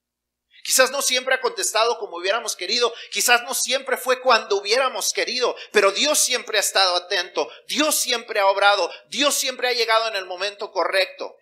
Quizás 0.63 0.91
no 0.91 1.01
siempre 1.01 1.35
ha 1.35 1.41
contestado 1.41 1.97
como 1.97 2.17
hubiéramos 2.17 2.55
querido, 2.55 2.93
quizás 3.11 3.43
no 3.43 3.53
siempre 3.53 3.97
fue 3.97 4.21
cuando 4.21 4.57
hubiéramos 4.57 5.11
querido, 5.13 5.55
pero 5.71 5.91
Dios 5.91 6.19
siempre 6.19 6.57
ha 6.57 6.61
estado 6.61 6.95
atento, 6.95 7.49
Dios 7.67 7.95
siempre 7.95 8.39
ha 8.39 8.47
obrado, 8.47 8.91
Dios 9.09 9.35
siempre 9.35 9.67
ha 9.67 9.73
llegado 9.73 10.07
en 10.07 10.15
el 10.15 10.25
momento 10.25 10.71
correcto. 10.71 11.35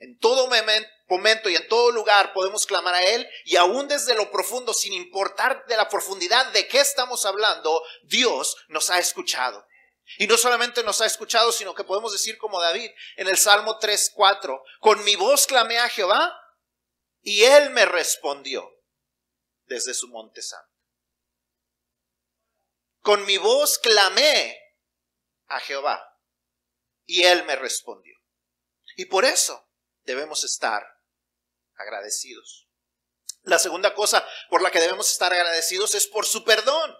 En 0.00 0.16
todo 0.18 0.48
momento 1.08 1.48
y 1.48 1.56
en 1.56 1.66
todo 1.68 1.90
lugar 1.90 2.32
podemos 2.32 2.66
clamar 2.66 2.94
a 2.94 3.02
Él 3.02 3.28
y 3.44 3.56
aún 3.56 3.88
desde 3.88 4.14
lo 4.14 4.30
profundo, 4.30 4.72
sin 4.72 4.92
importar 4.92 5.66
de 5.66 5.76
la 5.76 5.88
profundidad 5.88 6.46
de 6.52 6.68
qué 6.68 6.80
estamos 6.80 7.26
hablando, 7.26 7.82
Dios 8.04 8.56
nos 8.68 8.90
ha 8.90 8.98
escuchado. 9.00 9.66
Y 10.16 10.26
no 10.26 10.38
solamente 10.38 10.82
nos 10.82 11.00
ha 11.00 11.06
escuchado, 11.06 11.52
sino 11.52 11.74
que 11.74 11.84
podemos 11.84 12.12
decir 12.12 12.38
como 12.38 12.60
David 12.60 12.90
en 13.16 13.28
el 13.28 13.36
Salmo 13.36 13.78
3.4, 13.78 14.62
con 14.80 15.02
mi 15.04 15.16
voz 15.16 15.46
clamé 15.46 15.78
a 15.78 15.88
Jehová 15.88 16.34
y 17.28 17.44
él 17.44 17.68
me 17.68 17.84
respondió 17.84 18.66
desde 19.66 19.92
su 19.92 20.08
monte 20.08 20.40
santo. 20.40 20.74
Con 23.02 23.26
mi 23.26 23.36
voz 23.36 23.78
clamé 23.78 24.58
a 25.48 25.60
Jehová 25.60 26.02
y 27.04 27.24
él 27.24 27.44
me 27.44 27.54
respondió. 27.54 28.16
Y 28.96 29.04
por 29.04 29.26
eso 29.26 29.68
debemos 30.04 30.42
estar 30.42 30.82
agradecidos. 31.74 32.66
La 33.42 33.58
segunda 33.58 33.92
cosa 33.92 34.26
por 34.48 34.62
la 34.62 34.70
que 34.70 34.80
debemos 34.80 35.12
estar 35.12 35.30
agradecidos 35.30 35.94
es 35.96 36.06
por 36.06 36.24
su 36.24 36.44
perdón. 36.44 36.96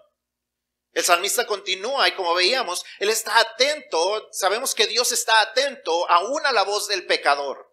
El 0.91 1.03
salmista 1.03 1.47
continúa 1.47 2.07
y 2.07 2.11
como 2.11 2.35
veíamos, 2.35 2.85
él 2.99 3.09
está 3.09 3.39
atento, 3.39 4.29
sabemos 4.31 4.75
que 4.75 4.85
Dios 4.85 5.11
está 5.11 5.41
atento 5.41 6.07
aún 6.07 6.45
a 6.45 6.51
la 6.51 6.61
voz 6.61 6.87
del 6.87 7.07
pecador. 7.07 7.68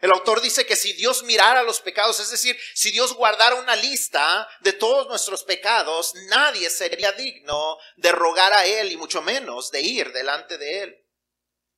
El 0.00 0.12
autor 0.12 0.40
dice 0.40 0.64
que 0.64 0.76
si 0.76 0.94
Dios 0.94 1.22
mirara 1.24 1.62
los 1.62 1.80
pecados, 1.80 2.20
es 2.20 2.30
decir, 2.30 2.58
si 2.74 2.90
Dios 2.90 3.12
guardara 3.12 3.56
una 3.56 3.76
lista 3.76 4.48
de 4.60 4.72
todos 4.72 5.06
nuestros 5.08 5.44
pecados, 5.44 6.14
nadie 6.28 6.70
sería 6.70 7.12
digno 7.12 7.76
de 7.96 8.10
rogar 8.12 8.52
a 8.54 8.64
Él 8.64 8.92
y 8.92 8.96
mucho 8.96 9.20
menos 9.20 9.70
de 9.70 9.82
ir 9.82 10.12
delante 10.12 10.56
de 10.56 10.82
Él. 10.82 11.06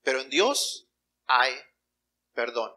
Pero 0.02 0.20
en 0.20 0.30
Dios 0.30 0.86
hay 1.26 1.52
perdón. 2.32 2.72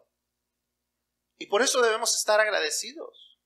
Y 1.38 1.46
por 1.46 1.62
eso 1.62 1.82
debemos 1.82 2.16
estar 2.16 2.40
agradecidos, 2.40 3.38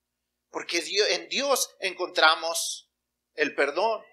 porque 0.51 0.81
en 1.09 1.27
Dios 1.27 1.75
encontramos 1.79 2.89
el 3.33 3.55
perdón. 3.55 4.05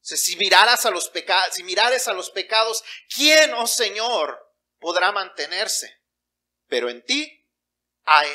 Si 0.00 0.36
miraras 0.36 0.86
a 0.86 0.90
los 0.90 1.10
pecados, 1.10 1.54
si 1.54 1.64
mirares 1.64 2.08
a 2.08 2.14
los 2.14 2.30
pecados, 2.30 2.82
¿quién, 3.14 3.52
oh 3.52 3.66
Señor, 3.66 4.38
podrá 4.78 5.12
mantenerse? 5.12 5.97
Pero 6.68 6.88
en 6.90 7.04
ti 7.04 7.46
hay 8.04 8.28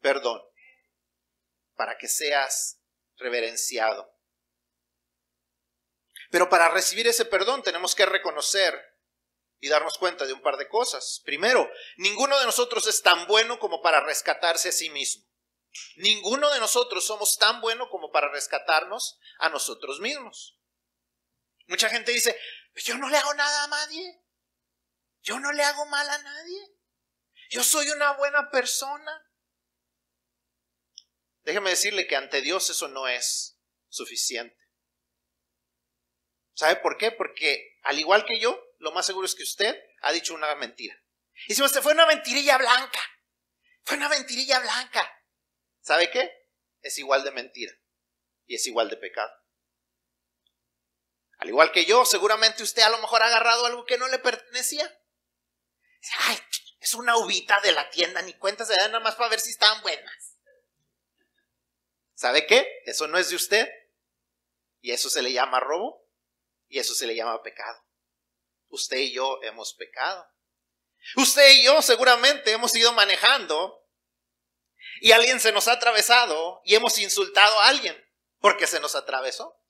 perdón 0.00 0.42
para 1.76 1.96
que 1.96 2.08
seas 2.08 2.80
reverenciado. 3.16 4.12
Pero 6.30 6.48
para 6.48 6.68
recibir 6.68 7.06
ese 7.06 7.24
perdón 7.24 7.62
tenemos 7.62 7.94
que 7.94 8.06
reconocer 8.06 8.74
y 9.60 9.68
darnos 9.68 9.98
cuenta 9.98 10.26
de 10.26 10.32
un 10.32 10.42
par 10.42 10.56
de 10.56 10.68
cosas. 10.68 11.22
Primero, 11.24 11.70
ninguno 11.96 12.38
de 12.38 12.46
nosotros 12.46 12.86
es 12.86 13.02
tan 13.02 13.26
bueno 13.26 13.58
como 13.58 13.82
para 13.82 14.00
rescatarse 14.00 14.68
a 14.68 14.72
sí 14.72 14.90
mismo. 14.90 15.24
Ninguno 15.96 16.50
de 16.50 16.60
nosotros 16.60 17.06
somos 17.06 17.38
tan 17.38 17.60
bueno 17.60 17.88
como 17.90 18.10
para 18.10 18.30
rescatarnos 18.30 19.18
a 19.38 19.48
nosotros 19.48 20.00
mismos. 20.00 20.58
Mucha 21.66 21.88
gente 21.88 22.12
dice, 22.12 22.38
yo 22.74 22.96
no 22.96 23.08
le 23.08 23.16
hago 23.16 23.34
nada 23.34 23.64
a 23.64 23.68
nadie. 23.68 24.20
Yo 25.22 25.38
no 25.40 25.52
le 25.52 25.62
hago 25.62 25.86
mal 25.86 26.08
a 26.08 26.18
nadie. 26.18 26.77
Yo 27.48 27.64
soy 27.64 27.88
una 27.90 28.12
buena 28.12 28.50
persona. 28.50 29.24
Déjeme 31.42 31.70
decirle 31.70 32.06
que 32.06 32.16
ante 32.16 32.42
Dios 32.42 32.68
eso 32.68 32.88
no 32.88 33.08
es 33.08 33.58
suficiente. 33.88 34.58
¿Sabe 36.54 36.76
por 36.76 36.98
qué? 36.98 37.10
Porque 37.10 37.78
al 37.82 37.98
igual 37.98 38.26
que 38.26 38.38
yo, 38.38 38.62
lo 38.78 38.92
más 38.92 39.06
seguro 39.06 39.26
es 39.26 39.34
que 39.34 39.44
usted 39.44 39.80
ha 40.02 40.12
dicho 40.12 40.34
una 40.34 40.54
mentira. 40.56 41.00
Y 41.46 41.54
si 41.54 41.62
usted 41.62 41.80
fue 41.82 41.92
una 41.92 42.06
mentirilla 42.06 42.58
blanca, 42.58 43.00
fue 43.82 43.96
una 43.96 44.08
mentirilla 44.08 44.58
blanca. 44.58 45.10
¿Sabe 45.80 46.10
qué? 46.10 46.30
Es 46.82 46.98
igual 46.98 47.24
de 47.24 47.30
mentira 47.30 47.72
y 48.46 48.56
es 48.56 48.66
igual 48.66 48.90
de 48.90 48.96
pecado. 48.96 49.32
Al 51.38 51.48
igual 51.48 51.70
que 51.70 51.84
yo, 51.84 52.04
seguramente 52.04 52.62
usted 52.62 52.82
a 52.82 52.90
lo 52.90 52.98
mejor 52.98 53.22
ha 53.22 53.26
agarrado 53.26 53.64
algo 53.64 53.86
que 53.86 53.96
no 53.96 54.08
le 54.08 54.18
pertenecía. 54.18 54.97
Es 56.88 56.94
una 56.94 57.18
uvita 57.18 57.60
de 57.60 57.72
la 57.72 57.90
tienda, 57.90 58.22
ni 58.22 58.32
cuenta 58.32 58.64
se 58.64 58.74
da 58.74 58.86
nada 58.88 59.00
más 59.00 59.14
para 59.14 59.28
ver 59.28 59.40
si 59.40 59.50
están 59.50 59.82
buenas. 59.82 60.38
¿Sabe 62.14 62.46
qué? 62.46 62.80
Eso 62.86 63.06
no 63.08 63.18
es 63.18 63.28
de 63.28 63.36
usted. 63.36 63.68
Y 64.80 64.92
eso 64.92 65.10
se 65.10 65.20
le 65.20 65.34
llama 65.34 65.60
robo. 65.60 66.08
Y 66.66 66.78
eso 66.78 66.94
se 66.94 67.06
le 67.06 67.14
llama 67.14 67.42
pecado. 67.42 67.84
Usted 68.68 68.96
y 68.96 69.12
yo 69.12 69.38
hemos 69.42 69.74
pecado. 69.74 70.26
Usted 71.16 71.50
y 71.56 71.64
yo 71.64 71.82
seguramente 71.82 72.52
hemos 72.52 72.74
ido 72.74 72.94
manejando 72.94 73.86
y 75.02 75.12
alguien 75.12 75.40
se 75.40 75.52
nos 75.52 75.68
ha 75.68 75.72
atravesado 75.72 76.62
y 76.64 76.74
hemos 76.74 76.96
insultado 76.98 77.60
a 77.60 77.68
alguien 77.68 78.02
porque 78.38 78.66
se 78.66 78.80
nos 78.80 78.94
atravesó. 78.94 79.62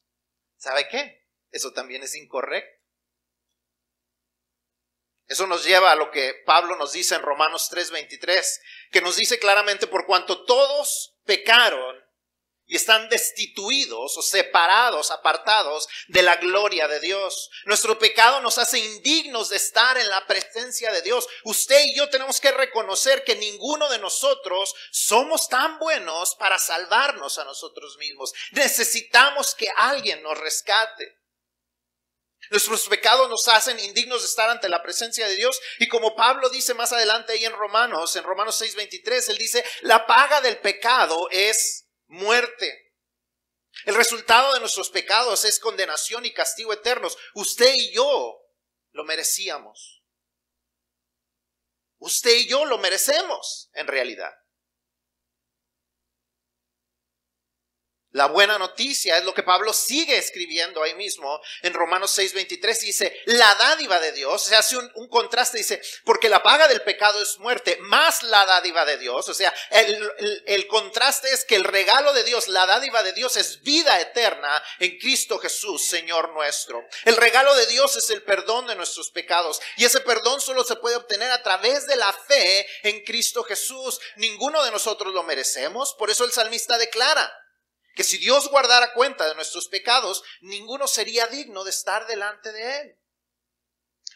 ¿Sabe 0.56 0.88
qué? 0.88 1.26
Eso 1.50 1.72
también 1.72 2.04
es 2.04 2.14
incorrecto. 2.14 2.77
Eso 5.28 5.46
nos 5.46 5.62
lleva 5.64 5.92
a 5.92 5.96
lo 5.96 6.10
que 6.10 6.42
Pablo 6.46 6.76
nos 6.76 6.92
dice 6.92 7.14
en 7.14 7.22
Romanos 7.22 7.68
3:23, 7.70 8.60
que 8.90 9.02
nos 9.02 9.16
dice 9.16 9.38
claramente 9.38 9.86
por 9.86 10.06
cuanto 10.06 10.44
todos 10.44 11.14
pecaron 11.24 12.08
y 12.68 12.76
están 12.76 13.08
destituidos 13.08 14.16
o 14.16 14.22
separados, 14.22 15.10
apartados 15.10 15.88
de 16.08 16.22
la 16.22 16.36
gloria 16.36 16.86
de 16.86 17.00
Dios. 17.00 17.50
Nuestro 17.64 17.98
pecado 17.98 18.40
nos 18.42 18.58
hace 18.58 18.78
indignos 18.78 19.48
de 19.48 19.56
estar 19.56 19.96
en 19.96 20.08
la 20.08 20.26
presencia 20.26 20.92
de 20.92 21.00
Dios. 21.00 21.26
Usted 21.44 21.82
y 21.86 21.94
yo 21.94 22.10
tenemos 22.10 22.40
que 22.40 22.52
reconocer 22.52 23.24
que 23.24 23.36
ninguno 23.36 23.88
de 23.88 23.98
nosotros 23.98 24.74
somos 24.90 25.48
tan 25.48 25.78
buenos 25.78 26.34
para 26.34 26.58
salvarnos 26.58 27.38
a 27.38 27.44
nosotros 27.44 27.96
mismos. 27.96 28.34
Necesitamos 28.52 29.54
que 29.54 29.70
alguien 29.76 30.22
nos 30.22 30.38
rescate. 30.38 31.17
Nuestros 32.50 32.88
pecados 32.88 33.28
nos 33.28 33.46
hacen 33.48 33.78
indignos 33.80 34.22
de 34.22 34.28
estar 34.28 34.48
ante 34.48 34.68
la 34.68 34.82
presencia 34.82 35.26
de 35.28 35.36
Dios. 35.36 35.60
Y 35.78 35.88
como 35.88 36.16
Pablo 36.16 36.48
dice 36.50 36.74
más 36.74 36.92
adelante 36.92 37.32
ahí 37.32 37.44
en 37.44 37.52
Romanos, 37.52 38.16
en 38.16 38.24
Romanos 38.24 38.60
6:23, 38.60 39.28
él 39.30 39.38
dice, 39.38 39.64
la 39.82 40.06
paga 40.06 40.40
del 40.40 40.58
pecado 40.58 41.28
es 41.30 41.88
muerte. 42.06 42.94
El 43.84 43.94
resultado 43.94 44.54
de 44.54 44.60
nuestros 44.60 44.90
pecados 44.90 45.44
es 45.44 45.60
condenación 45.60 46.24
y 46.26 46.32
castigo 46.32 46.72
eternos. 46.72 47.16
Usted 47.34 47.72
y 47.74 47.92
yo 47.92 48.40
lo 48.92 49.04
merecíamos. 49.04 50.02
Usted 51.98 52.34
y 52.34 52.48
yo 52.48 52.64
lo 52.64 52.78
merecemos 52.78 53.70
en 53.74 53.86
realidad. 53.86 54.32
La 58.18 58.26
buena 58.26 58.58
noticia 58.58 59.16
es 59.16 59.22
lo 59.22 59.32
que 59.32 59.44
Pablo 59.44 59.72
sigue 59.72 60.18
escribiendo 60.18 60.82
ahí 60.82 60.92
mismo 60.96 61.40
en 61.62 61.72
Romanos 61.72 62.18
6:23. 62.18 62.80
Dice, 62.80 63.22
la 63.26 63.54
dádiva 63.54 64.00
de 64.00 64.10
Dios, 64.10 64.42
se 64.42 64.56
hace 64.56 64.76
un, 64.76 65.08
contraste, 65.08 65.58
dice, 65.58 65.80
porque 66.02 66.28
la 66.28 66.42
paga 66.42 66.66
del 66.66 66.82
pecado 66.82 67.22
es 67.22 67.38
muerte, 67.38 67.78
más 67.82 68.24
la 68.24 68.44
dádiva 68.44 68.84
de 68.84 68.98
Dios. 68.98 69.28
O 69.28 69.34
sea, 69.34 69.54
el, 69.70 70.42
el 70.46 70.66
contraste 70.66 71.32
es 71.32 71.44
que 71.44 71.54
el 71.54 71.62
regalo 71.62 72.12
de 72.12 72.24
Dios, 72.24 72.48
la 72.48 72.66
dádiva 72.66 73.04
de 73.04 73.12
Dios 73.12 73.36
es 73.36 73.62
vida 73.62 74.00
eterna 74.00 74.60
en 74.80 74.98
Cristo 74.98 75.38
Jesús, 75.38 75.86
Señor 75.86 76.30
nuestro. 76.30 76.84
El 77.04 77.16
regalo 77.16 77.54
de 77.54 77.66
Dios 77.66 77.94
es 77.94 78.10
el 78.10 78.24
perdón 78.24 78.66
de 78.66 78.74
nuestros 78.74 79.12
pecados. 79.12 79.60
Y 79.76 79.84
ese 79.84 80.00
perdón 80.00 80.40
solo 80.40 80.64
se 80.64 80.74
puede 80.74 80.96
obtener 80.96 81.30
a 81.30 81.44
través 81.44 81.86
de 81.86 81.94
la 81.94 82.12
fe 82.12 82.66
en 82.82 83.04
Cristo 83.04 83.44
Jesús. 83.44 84.00
Ninguno 84.16 84.64
de 84.64 84.72
nosotros 84.72 85.14
lo 85.14 85.22
merecemos. 85.22 85.94
Por 85.94 86.10
eso 86.10 86.24
el 86.24 86.32
salmista 86.32 86.78
declara, 86.78 87.32
que 87.98 88.04
si 88.04 88.16
Dios 88.16 88.48
guardara 88.48 88.92
cuenta 88.92 89.26
de 89.26 89.34
nuestros 89.34 89.66
pecados, 89.66 90.22
ninguno 90.40 90.86
sería 90.86 91.26
digno 91.26 91.64
de 91.64 91.70
estar 91.70 92.06
delante 92.06 92.52
de 92.52 92.80
Él. 92.80 92.96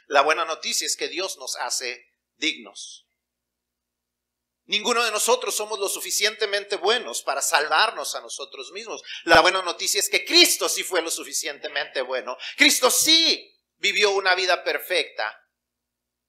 La 0.07 0.21
buena 0.21 0.45
noticia 0.45 0.87
es 0.87 0.97
que 0.97 1.09
Dios 1.09 1.37
nos 1.37 1.57
hace 1.57 2.07
dignos. 2.37 3.09
Ninguno 4.67 5.03
de 5.03 5.11
nosotros 5.11 5.57
somos 5.57 5.81
lo 5.81 5.89
suficientemente 5.89 6.77
buenos 6.77 7.23
para 7.23 7.43
salvarnos 7.43 8.15
a 8.15 8.21
nosotros 8.21 8.71
mismos. 8.71 9.03
La 9.25 9.41
buena 9.41 9.63
noticia 9.63 9.99
es 9.99 10.09
que 10.09 10.25
Cristo 10.25 10.69
sí 10.69 10.85
fue 10.85 11.03
lo 11.03 11.11
suficientemente 11.11 12.03
bueno. 12.03 12.37
Cristo 12.57 12.89
sí 12.89 13.53
vivió 13.79 14.13
una 14.13 14.37
vida 14.37 14.63
perfecta. 14.63 15.37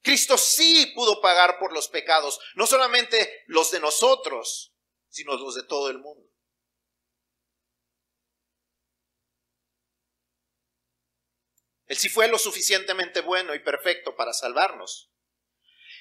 Cristo 0.01 0.39
sí 0.39 0.91
pudo 0.95 1.21
pagar 1.21 1.59
por 1.59 1.71
los 1.71 1.87
pecados, 1.87 2.39
no 2.55 2.65
solamente 2.65 3.43
los 3.45 3.69
de 3.69 3.79
nosotros, 3.79 4.73
sino 5.07 5.37
los 5.37 5.53
de 5.53 5.61
todo 5.61 5.91
el 5.91 5.99
mundo. 5.99 6.22
Él 11.87 11.97
sí 11.97 12.09
fue 12.09 12.27
lo 12.27 12.37
suficientemente 12.37 13.21
bueno 13.21 13.53
y 13.53 13.59
perfecto 13.59 14.15
para 14.15 14.33
salvarnos. 14.33 15.11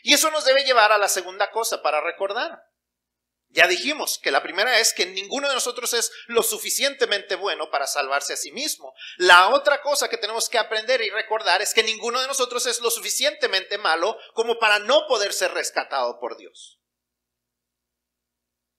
Y 0.02 0.14
eso 0.14 0.30
nos 0.30 0.44
debe 0.44 0.64
llevar 0.64 0.92
a 0.92 0.98
la 0.98 1.08
segunda 1.08 1.50
cosa 1.50 1.82
para 1.82 2.00
recordar. 2.00 2.60
Ya 3.52 3.66
dijimos 3.66 4.18
que 4.18 4.30
la 4.30 4.42
primera 4.42 4.78
es 4.78 4.94
que 4.94 5.04
ninguno 5.04 5.46
de 5.46 5.54
nosotros 5.54 5.92
es 5.92 6.10
lo 6.26 6.42
suficientemente 6.42 7.34
bueno 7.34 7.70
para 7.70 7.86
salvarse 7.86 8.32
a 8.32 8.36
sí 8.36 8.50
mismo. 8.50 8.94
La 9.18 9.50
otra 9.50 9.82
cosa 9.82 10.08
que 10.08 10.16
tenemos 10.16 10.48
que 10.48 10.56
aprender 10.56 11.02
y 11.02 11.10
recordar 11.10 11.60
es 11.60 11.74
que 11.74 11.82
ninguno 11.82 12.20
de 12.20 12.26
nosotros 12.26 12.64
es 12.66 12.80
lo 12.80 12.90
suficientemente 12.90 13.76
malo 13.76 14.16
como 14.32 14.58
para 14.58 14.78
no 14.78 15.06
poder 15.06 15.34
ser 15.34 15.52
rescatado 15.52 16.18
por 16.18 16.38
Dios. 16.38 16.80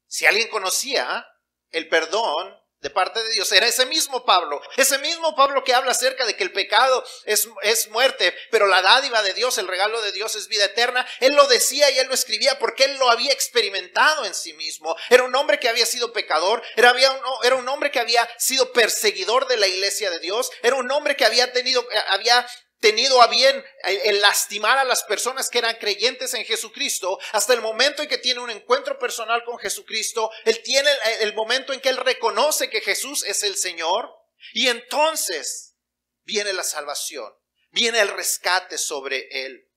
Si 0.08 0.26
alguien 0.26 0.50
conocía 0.50 1.28
el 1.70 1.88
perdón 1.88 2.60
de 2.84 2.90
parte 2.90 3.24
de 3.24 3.30
Dios. 3.30 3.52
Era 3.54 3.66
ese 3.66 3.86
mismo 3.86 4.26
Pablo, 4.26 4.62
ese 4.76 4.98
mismo 5.00 5.36
Pablo 5.36 5.64
que 5.64 5.74
habla 5.74 5.92
acerca 5.92 6.26
de 6.26 6.36
que 6.36 6.44
el 6.44 6.52
pecado 6.52 7.04
es, 7.24 7.48
es, 7.62 7.88
muerte, 7.88 8.36
pero 8.52 8.68
la 8.68 8.82
dádiva 8.82 9.24
de 9.24 9.34
Dios, 9.34 9.58
el 9.58 9.70
regalo 9.70 10.02
de 10.02 10.12
Dios 10.12 10.36
es 10.36 10.50
vida 10.50 10.66
eterna. 10.66 11.08
Él 11.22 11.34
lo 11.34 11.48
decía 11.48 11.90
y 11.92 12.00
él 12.00 12.08
lo 12.08 12.14
escribía 12.14 12.60
porque 12.60 12.84
él 12.84 12.98
lo 12.98 13.10
había 13.10 13.32
experimentado 13.32 14.26
en 14.26 14.36
sí 14.36 14.52
mismo. 14.54 14.96
Era 15.10 15.24
un 15.24 15.34
hombre 15.34 15.60
que 15.60 15.70
había 15.70 15.86
sido 15.86 16.12
pecador, 16.12 16.62
era, 16.76 16.90
había 16.90 17.10
un, 17.10 17.20
era 17.44 17.56
un 17.56 17.68
hombre 17.70 17.90
que 17.90 18.02
había 18.02 18.28
sido 18.38 18.74
perseguidor 18.74 19.48
de 19.48 19.56
la 19.56 19.68
iglesia 19.68 20.12
de 20.12 20.20
Dios, 20.20 20.52
era 20.62 20.76
un 20.76 20.92
hombre 20.92 21.16
que 21.16 21.26
había 21.26 21.54
tenido, 21.54 21.88
había 22.10 22.46
tenido 22.84 23.22
a 23.22 23.28
bien 23.28 23.56
eh, 23.86 24.02
el 24.04 24.20
lastimar 24.20 24.78
a 24.78 24.84
las 24.84 25.04
personas 25.06 25.50
que 25.50 25.60
eran 25.60 25.78
creyentes 25.78 26.34
en 26.34 26.44
Jesucristo, 26.44 27.18
hasta 27.32 27.54
el 27.54 27.62
momento 27.62 28.04
en 28.04 28.10
que 28.10 28.18
tiene 28.18 28.42
un 28.42 28.50
encuentro 28.50 29.00
personal 29.00 29.46
con 29.46 29.58
Jesucristo, 29.58 30.30
él 30.44 30.62
tiene 30.62 30.90
el 31.22 31.34
momento 31.34 31.72
en 31.72 31.80
que 31.80 31.88
él 31.88 31.96
reconoce 31.96 32.70
que 32.70 32.82
Jesús 32.82 33.24
es 33.24 33.44
el 33.44 33.56
Señor, 33.56 34.14
y 34.52 34.68
entonces 34.68 35.78
viene 36.26 36.52
la 36.52 36.64
salvación, 36.64 37.34
viene 37.72 38.02
el 38.02 38.10
rescate 38.10 38.78
sobre 38.78 39.30
él. 39.46 39.72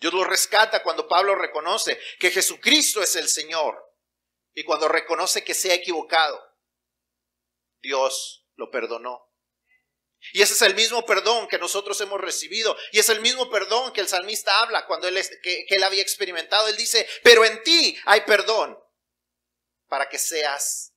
Dios 0.00 0.14
lo 0.14 0.24
rescata 0.24 0.82
cuando 0.82 1.06
Pablo 1.06 1.34
reconoce 1.34 2.00
que 2.18 2.30
Jesucristo 2.30 3.02
es 3.02 3.14
el 3.14 3.28
Señor 3.28 3.76
y 4.54 4.64
cuando 4.64 4.88
reconoce 4.88 5.44
que 5.44 5.52
se 5.52 5.70
ha 5.70 5.74
equivocado. 5.74 6.42
Dios 7.82 8.46
lo 8.54 8.70
perdonó. 8.70 9.25
Y 10.32 10.42
ese 10.42 10.54
es 10.54 10.62
el 10.62 10.74
mismo 10.74 11.04
perdón 11.04 11.48
que 11.48 11.58
nosotros 11.58 12.00
hemos 12.00 12.20
recibido. 12.20 12.76
Y 12.92 12.98
es 12.98 13.08
el 13.08 13.20
mismo 13.20 13.50
perdón 13.50 13.92
que 13.92 14.00
el 14.00 14.08
salmista 14.08 14.60
habla 14.60 14.86
cuando 14.86 15.08
él, 15.08 15.20
que, 15.42 15.66
él 15.68 15.82
había 15.82 16.02
experimentado. 16.02 16.68
Él 16.68 16.76
dice, 16.76 17.08
pero 17.22 17.44
en 17.44 17.62
ti 17.62 17.98
hay 18.04 18.22
perdón 18.22 18.78
para 19.88 20.08
que 20.08 20.18
seas 20.18 20.92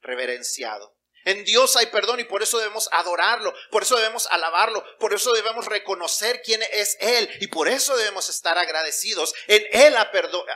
reverenciado. 0.00 0.96
En 1.24 1.44
Dios 1.44 1.76
hay 1.76 1.86
perdón 1.86 2.20
y 2.20 2.24
por 2.24 2.42
eso 2.42 2.58
debemos 2.58 2.88
adorarlo, 2.92 3.52
por 3.70 3.82
eso 3.82 3.96
debemos 3.96 4.26
alabarlo, 4.28 4.82
por 4.98 5.12
eso 5.12 5.32
debemos 5.32 5.66
reconocer 5.66 6.40
quién 6.42 6.62
es 6.72 6.96
Él 6.98 7.28
y 7.40 7.48
por 7.48 7.68
eso 7.68 7.94
debemos 7.96 8.30
estar 8.30 8.56
agradecidos. 8.56 9.34
En 9.46 9.62
Él 9.70 9.94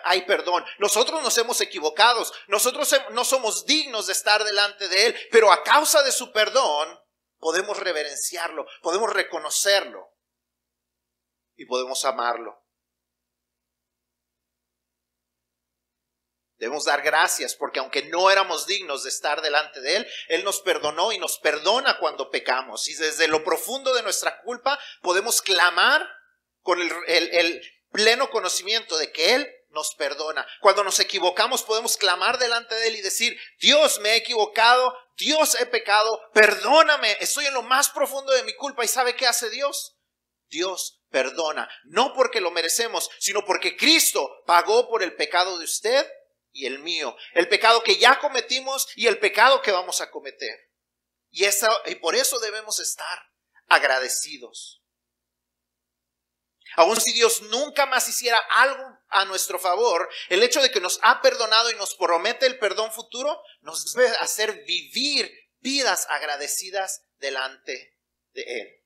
hay 0.05 0.23
perdón. 0.23 0.65
Nosotros 0.79 1.23
nos 1.23 1.37
hemos 1.37 1.61
equivocado, 1.61 2.27
nosotros 2.49 2.95
no 3.11 3.25
somos 3.25 3.67
dignos 3.67 4.07
de 4.07 4.15
estar 4.15 4.43
delante 4.43 4.89
de 4.89 5.07
Él, 5.07 5.29
pero 5.31 5.53
a 5.53 5.63
causa 5.63 6.03
de 6.03 6.13
su 6.13 6.33
perdón 6.33 6.99
podemos 7.45 7.77
reverenciarlo, 7.79 8.67
podemos 8.81 9.13
reconocerlo 9.13 10.11
y 11.57 11.67
podemos 11.67 12.03
amarlo. 12.07 12.59
Debemos 16.57 16.87
dar 16.87 17.03
gracias 17.03 17.55
porque 17.55 17.81
aunque 17.81 18.05
no 18.05 18.31
éramos 18.31 18.67
dignos 18.67 19.03
de 19.03 19.11
estar 19.11 19.43
delante 19.43 19.83
de 19.83 19.97
Él, 19.97 20.07
Él 20.29 20.43
nos 20.43 20.63
perdonó 20.63 21.13
y 21.13 21.19
nos 21.19 21.39
perdona 21.39 21.99
cuando 21.99 22.31
pecamos. 22.31 22.89
Y 22.89 22.95
desde 22.95 23.29
lo 23.29 23.45
profundo 23.45 23.93
de 23.93 24.03
nuestra 24.03 24.41
culpa 24.41 24.79
podemos 25.03 25.43
clamar 25.43 26.03
con 26.63 26.81
el, 26.81 27.63
pleno 27.91 28.31
conocimiento 28.31 28.97
de 28.97 29.13
que 29.13 29.35
Él 29.35 29.54
nos 29.75 29.95
perdona. 29.95 30.47
Cuando 30.61 30.83
nos 30.83 30.99
equivocamos 31.01 31.63
podemos 31.63 31.97
clamar 31.97 32.39
delante 32.39 32.75
de 32.75 32.89
Él 32.89 32.97
y 32.97 33.03
decir, 33.03 33.39
Dios, 33.59 33.99
me 34.01 34.11
he 34.11 34.17
equivocado, 34.17 34.97
Dios 35.17 35.57
he 35.61 35.67
pecado, 35.67 36.21
perdóname, 36.33 37.17
estoy 37.21 37.47
en 37.47 37.55
lo 37.55 37.63
más 37.63 37.91
profundo 37.91 38.33
de 38.33 38.45
mi 38.45 38.55
culpa. 38.55 38.85
¿Y 38.85 38.89
sabe 38.89 39.15
qué 39.17 39.27
hace 39.27 39.51
Dios? 39.51 39.97
Dios 40.49 41.03
perdona, 41.11 41.69
no 41.85 42.13
porque 42.15 42.41
lo 42.41 42.51
merecemos, 42.51 43.11
sino 43.19 43.45
porque 43.45 43.77
Cristo 43.77 44.43
pagó 44.47 44.89
por 44.89 45.03
el 45.03 45.15
pecado 45.15 45.59
de 45.59 45.65
usted 45.65 46.11
y 46.53 46.67
el 46.67 46.79
mío, 46.79 47.17
el 47.35 47.49
pecado 47.49 47.83
que 47.83 47.99
ya 47.99 48.19
cometimos 48.19 48.89
y 48.97 49.07
el 49.07 49.19
pecado 49.19 49.61
que 49.61 49.73
vamos 49.73 50.01
a 50.01 50.11
cometer. 50.11 50.71
Y, 51.31 51.45
y 51.45 51.95
por 51.97 52.15
eso 52.15 52.39
debemos 52.39 52.79
estar 52.79 53.19
agradecidos. 53.69 54.83
Aun 56.77 57.01
si 57.01 57.13
Dios 57.13 57.43
nunca 57.43 57.87
más 57.87 58.09
hiciera 58.09 58.39
algo 58.51 58.94
a 59.15 59.25
nuestro 59.25 59.59
favor, 59.59 60.09
el 60.29 60.43
hecho 60.43 60.61
de 60.61 60.71
que 60.71 60.81
nos 60.81 60.99
ha 61.03 61.23
perdonado 61.23 61.71
y 61.71 61.75
nos 61.77 61.95
promete 61.95 62.47
el 62.47 62.59
perdón 62.59 62.93
futuro 62.93 63.41
nos 63.63 63.95
debe 63.95 64.09
hacer 64.17 64.65
vivir 64.65 65.33
vidas 65.61 66.07
agradecidas 66.11 67.03
delante 67.19 67.97
de 68.33 68.43
Él. 68.43 68.85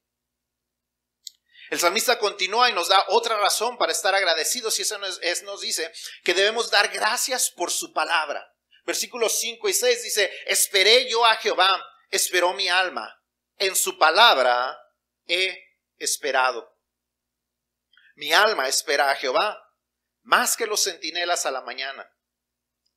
El 1.70 1.80
salmista 1.80 2.18
continúa 2.18 2.70
y 2.70 2.72
nos 2.72 2.88
da 2.88 3.04
otra 3.08 3.38
razón 3.38 3.76
para 3.76 3.92
estar 3.92 4.14
agradecidos 4.14 4.78
y 4.78 4.82
eso 4.82 4.98
nos, 4.98 5.20
nos 5.42 5.60
dice 5.60 5.92
que 6.24 6.34
debemos 6.34 6.70
dar 6.70 6.88
gracias 6.88 7.50
por 7.50 7.70
su 7.70 7.92
palabra. 7.92 8.46
Versículos 8.84 9.38
5 9.38 9.68
y 9.68 9.74
6 9.74 10.02
dice, 10.02 10.32
esperé 10.46 11.10
yo 11.10 11.24
a 11.26 11.36
Jehová, 11.36 11.84
esperó 12.10 12.54
mi 12.54 12.68
alma, 12.68 13.14
en 13.58 13.76
su 13.76 13.98
palabra 13.98 14.78
he 15.26 15.62
esperado. 15.98 16.74
Mi 18.14 18.32
alma 18.32 18.66
espera 18.66 19.10
a 19.10 19.16
Jehová, 19.16 19.62
más 20.28 20.58
que 20.58 20.66
los 20.66 20.84
centinelas 20.84 21.46
a 21.46 21.50
la 21.50 21.62
mañana, 21.62 22.06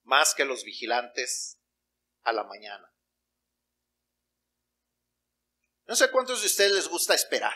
más 0.03 0.35
que 0.35 0.43
los 0.43 0.65
vigilantes 0.65 1.61
a 2.23 2.33
la 2.33 2.43
mañana. 2.43 2.93
No 5.85 5.95
sé 5.95 6.11
cuántos 6.11 6.41
de 6.41 6.47
ustedes 6.47 6.73
les 6.73 6.89
gusta 6.89 7.13
esperar. 7.13 7.55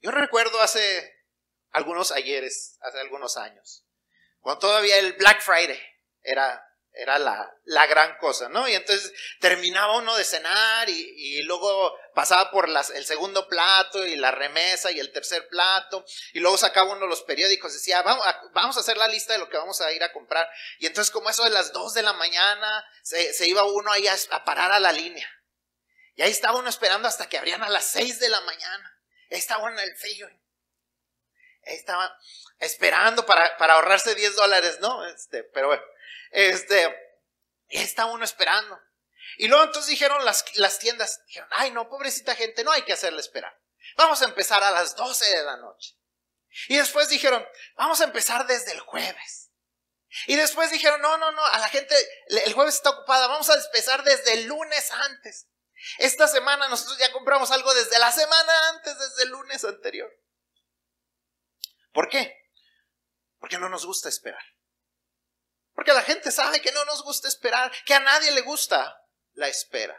Yo 0.00 0.12
recuerdo 0.12 0.60
hace 0.60 1.12
algunos 1.70 2.12
ayeres, 2.12 2.78
hace 2.82 3.00
algunos 3.00 3.36
años, 3.36 3.84
cuando 4.38 4.60
todavía 4.60 4.96
el 5.00 5.14
Black 5.14 5.42
Friday 5.42 5.82
era 6.22 6.64
era 6.98 7.16
la, 7.20 7.54
la, 7.64 7.86
gran 7.86 8.18
cosa, 8.18 8.48
¿no? 8.48 8.68
Y 8.68 8.74
entonces 8.74 9.12
terminaba 9.38 9.98
uno 9.98 10.16
de 10.16 10.24
cenar 10.24 10.90
y, 10.90 11.14
y 11.16 11.42
luego 11.44 11.96
pasaba 12.12 12.50
por 12.50 12.68
las, 12.68 12.90
el 12.90 13.06
segundo 13.06 13.46
plato 13.46 14.04
y 14.04 14.16
la 14.16 14.32
remesa 14.32 14.90
y 14.90 14.98
el 14.98 15.12
tercer 15.12 15.46
plato 15.46 16.04
y 16.32 16.40
luego 16.40 16.58
sacaba 16.58 16.90
uno 16.90 17.06
los 17.06 17.22
periódicos, 17.22 17.72
decía, 17.72 18.02
vamos 18.02 18.26
a, 18.26 18.40
vamos 18.52 18.76
a 18.76 18.80
hacer 18.80 18.96
la 18.96 19.06
lista 19.06 19.32
de 19.32 19.38
lo 19.38 19.48
que 19.48 19.56
vamos 19.56 19.80
a 19.80 19.92
ir 19.92 20.02
a 20.02 20.12
comprar. 20.12 20.50
Y 20.80 20.86
entonces 20.86 21.12
como 21.12 21.30
eso 21.30 21.44
de 21.44 21.50
las 21.50 21.72
dos 21.72 21.94
de 21.94 22.02
la 22.02 22.14
mañana, 22.14 22.84
se, 23.04 23.32
se 23.32 23.46
iba 23.46 23.62
uno 23.62 23.92
ahí 23.92 24.08
a, 24.08 24.16
a, 24.32 24.44
parar 24.44 24.72
a 24.72 24.80
la 24.80 24.90
línea. 24.90 25.30
Y 26.16 26.22
ahí 26.22 26.32
estaba 26.32 26.58
uno 26.58 26.68
esperando 26.68 27.06
hasta 27.06 27.28
que 27.28 27.38
abrían 27.38 27.62
a 27.62 27.68
las 27.68 27.84
seis 27.84 28.18
de 28.18 28.28
la 28.28 28.40
mañana. 28.40 29.00
Ahí 29.30 29.38
estaba 29.38 29.70
en 29.70 29.78
el 29.78 29.96
frío. 29.96 30.26
Ahí 31.64 31.76
estaba 31.76 32.18
esperando 32.58 33.24
para, 33.24 33.56
para 33.56 33.74
ahorrarse 33.74 34.16
10 34.16 34.34
dólares, 34.34 34.78
¿no? 34.80 35.06
Este, 35.06 35.44
pero 35.44 35.68
bueno. 35.68 35.82
Este, 36.30 36.94
está 37.68 38.06
uno 38.06 38.24
esperando. 38.24 38.78
Y 39.36 39.48
luego 39.48 39.64
entonces 39.64 39.90
dijeron 39.90 40.24
las, 40.24 40.44
las 40.56 40.78
tiendas, 40.78 41.20
dijeron, 41.26 41.48
ay 41.52 41.70
no, 41.70 41.88
pobrecita 41.88 42.34
gente, 42.34 42.64
no 42.64 42.72
hay 42.72 42.82
que 42.82 42.92
hacerle 42.92 43.20
esperar. 43.20 43.56
Vamos 43.96 44.20
a 44.22 44.26
empezar 44.26 44.62
a 44.62 44.70
las 44.70 44.96
12 44.96 45.24
de 45.24 45.42
la 45.44 45.56
noche. 45.56 45.96
Y 46.68 46.76
después 46.76 47.08
dijeron, 47.08 47.46
vamos 47.76 48.00
a 48.00 48.04
empezar 48.04 48.46
desde 48.46 48.72
el 48.72 48.80
jueves. 48.80 49.50
Y 50.26 50.36
después 50.36 50.70
dijeron, 50.70 51.00
no, 51.00 51.18
no, 51.18 51.30
no, 51.32 51.44
a 51.44 51.58
la 51.58 51.68
gente, 51.68 51.94
el 52.28 52.52
jueves 52.54 52.76
está 52.76 52.90
ocupada, 52.90 53.28
vamos 53.28 53.48
a 53.50 53.54
empezar 53.54 54.02
desde 54.02 54.32
el 54.32 54.46
lunes 54.46 54.90
antes. 54.90 55.48
Esta 55.98 56.26
semana 56.26 56.68
nosotros 56.68 56.98
ya 56.98 57.12
compramos 57.12 57.50
algo 57.50 57.72
desde 57.74 57.98
la 57.98 58.10
semana 58.10 58.68
antes, 58.70 58.98
desde 58.98 59.24
el 59.24 59.28
lunes 59.28 59.64
anterior. 59.64 60.10
¿Por 61.92 62.08
qué? 62.08 62.36
Porque 63.38 63.58
no 63.58 63.68
nos 63.68 63.86
gusta 63.86 64.08
esperar. 64.08 64.42
Porque 65.78 65.92
la 65.92 66.02
gente 66.02 66.32
sabe 66.32 66.60
que 66.60 66.72
no 66.72 66.84
nos 66.86 67.04
gusta 67.04 67.28
esperar, 67.28 67.70
que 67.84 67.94
a 67.94 68.00
nadie 68.00 68.32
le 68.32 68.40
gusta 68.40 69.00
la 69.34 69.46
espera. 69.46 69.96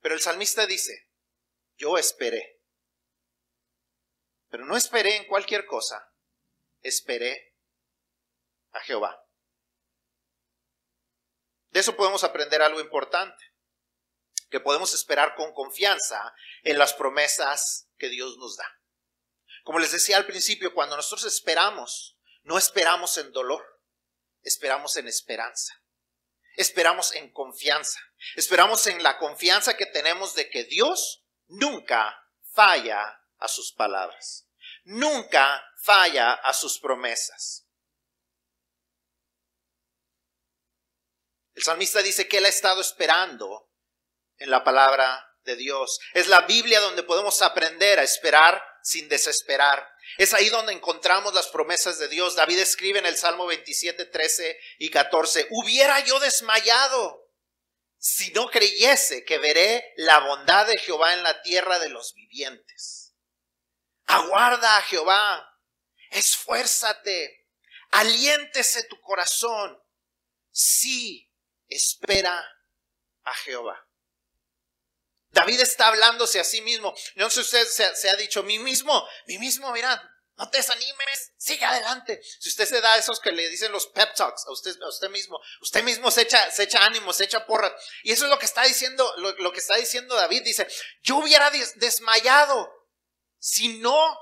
Pero 0.00 0.14
el 0.14 0.20
salmista 0.20 0.64
dice, 0.64 1.10
yo 1.74 1.98
esperé. 1.98 2.62
Pero 4.50 4.64
no 4.64 4.76
esperé 4.76 5.16
en 5.16 5.26
cualquier 5.26 5.66
cosa, 5.66 6.14
esperé 6.80 7.56
a 8.70 8.78
Jehová. 8.82 9.20
De 11.70 11.80
eso 11.80 11.96
podemos 11.96 12.22
aprender 12.22 12.62
algo 12.62 12.80
importante, 12.80 13.44
que 14.48 14.60
podemos 14.60 14.94
esperar 14.94 15.34
con 15.34 15.52
confianza 15.54 16.32
en 16.62 16.78
las 16.78 16.94
promesas 16.94 17.88
que 17.98 18.08
Dios 18.08 18.36
nos 18.36 18.56
da. 18.56 18.81
Como 19.62 19.78
les 19.78 19.92
decía 19.92 20.16
al 20.16 20.26
principio, 20.26 20.74
cuando 20.74 20.96
nosotros 20.96 21.24
esperamos, 21.32 22.18
no 22.42 22.58
esperamos 22.58 23.16
en 23.18 23.32
dolor, 23.32 23.64
esperamos 24.42 24.96
en 24.96 25.08
esperanza. 25.08 25.74
Esperamos 26.56 27.14
en 27.14 27.32
confianza. 27.32 27.98
Esperamos 28.36 28.86
en 28.86 29.02
la 29.02 29.18
confianza 29.18 29.76
que 29.76 29.86
tenemos 29.86 30.34
de 30.34 30.50
que 30.50 30.64
Dios 30.64 31.24
nunca 31.46 32.14
falla 32.42 33.22
a 33.38 33.48
sus 33.48 33.72
palabras. 33.72 34.46
Nunca 34.84 35.64
falla 35.82 36.34
a 36.34 36.52
sus 36.52 36.78
promesas. 36.78 37.66
El 41.54 41.62
salmista 41.62 42.02
dice 42.02 42.28
que 42.28 42.38
él 42.38 42.46
ha 42.46 42.50
estado 42.50 42.80
esperando 42.80 43.70
en 44.36 44.50
la 44.50 44.64
palabra 44.64 45.36
de 45.44 45.56
Dios. 45.56 46.00
Es 46.14 46.26
la 46.26 46.42
Biblia 46.42 46.80
donde 46.80 47.02
podemos 47.02 47.42
aprender 47.42 47.98
a 47.98 48.02
esperar 48.02 48.62
sin 48.82 49.08
desesperar. 49.08 49.88
Es 50.18 50.34
ahí 50.34 50.48
donde 50.48 50.72
encontramos 50.72 51.32
las 51.34 51.48
promesas 51.48 51.98
de 51.98 52.08
Dios. 52.08 52.36
David 52.36 52.58
escribe 52.58 52.98
en 52.98 53.06
el 53.06 53.16
Salmo 53.16 53.46
27, 53.46 54.06
13 54.06 54.58
y 54.78 54.90
14, 54.90 55.46
hubiera 55.50 56.00
yo 56.00 56.18
desmayado 56.20 57.22
si 57.98 58.32
no 58.32 58.50
creyese 58.50 59.24
que 59.24 59.38
veré 59.38 59.92
la 59.96 60.18
bondad 60.18 60.66
de 60.66 60.76
Jehová 60.78 61.14
en 61.14 61.22
la 61.22 61.40
tierra 61.42 61.78
de 61.78 61.88
los 61.88 62.14
vivientes. 62.14 63.14
Aguarda 64.06 64.76
a 64.76 64.82
Jehová, 64.82 65.48
esfuérzate, 66.10 67.46
aliéntese 67.92 68.84
tu 68.84 69.00
corazón. 69.00 69.80
Sí, 70.50 71.32
espera 71.68 72.44
a 73.22 73.34
Jehová. 73.34 73.86
David 75.32 75.60
está 75.60 75.88
hablándose 75.88 76.38
a 76.40 76.44
sí 76.44 76.60
mismo. 76.60 76.94
No 77.16 77.30
sé 77.30 77.42
si 77.42 77.56
usted 77.56 77.94
se, 77.94 78.10
ha 78.10 78.16
dicho, 78.16 78.42
mí 78.42 78.58
mismo, 78.58 79.06
mí 79.26 79.38
mismo, 79.38 79.72
mira, 79.72 80.00
no 80.36 80.50
te 80.50 80.58
desanimes, 80.58 81.32
sigue 81.38 81.64
adelante. 81.64 82.20
Si 82.22 82.50
usted 82.50 82.66
se 82.66 82.80
da 82.80 82.96
esos 82.96 83.18
que 83.18 83.32
le 83.32 83.48
dicen 83.48 83.72
los 83.72 83.86
pep 83.88 84.14
talks 84.14 84.46
a 84.46 84.52
usted, 84.52 84.80
a 84.82 84.88
usted 84.88 85.08
mismo, 85.08 85.40
usted 85.60 85.82
mismo 85.82 86.10
se 86.10 86.22
echa, 86.22 86.50
se 86.50 86.64
echa 86.64 86.84
ánimo, 86.84 87.12
se 87.12 87.24
echa 87.24 87.46
porras. 87.46 87.72
Y 88.02 88.12
eso 88.12 88.24
es 88.24 88.30
lo 88.30 88.38
que 88.38 88.46
está 88.46 88.62
diciendo, 88.64 89.10
lo, 89.16 89.52
que 89.52 89.60
está 89.60 89.76
diciendo 89.76 90.14
David. 90.14 90.42
Dice, 90.42 90.66
yo 91.02 91.16
hubiera 91.16 91.50
desmayado 91.76 92.70
si 93.38 93.78
no 93.78 94.18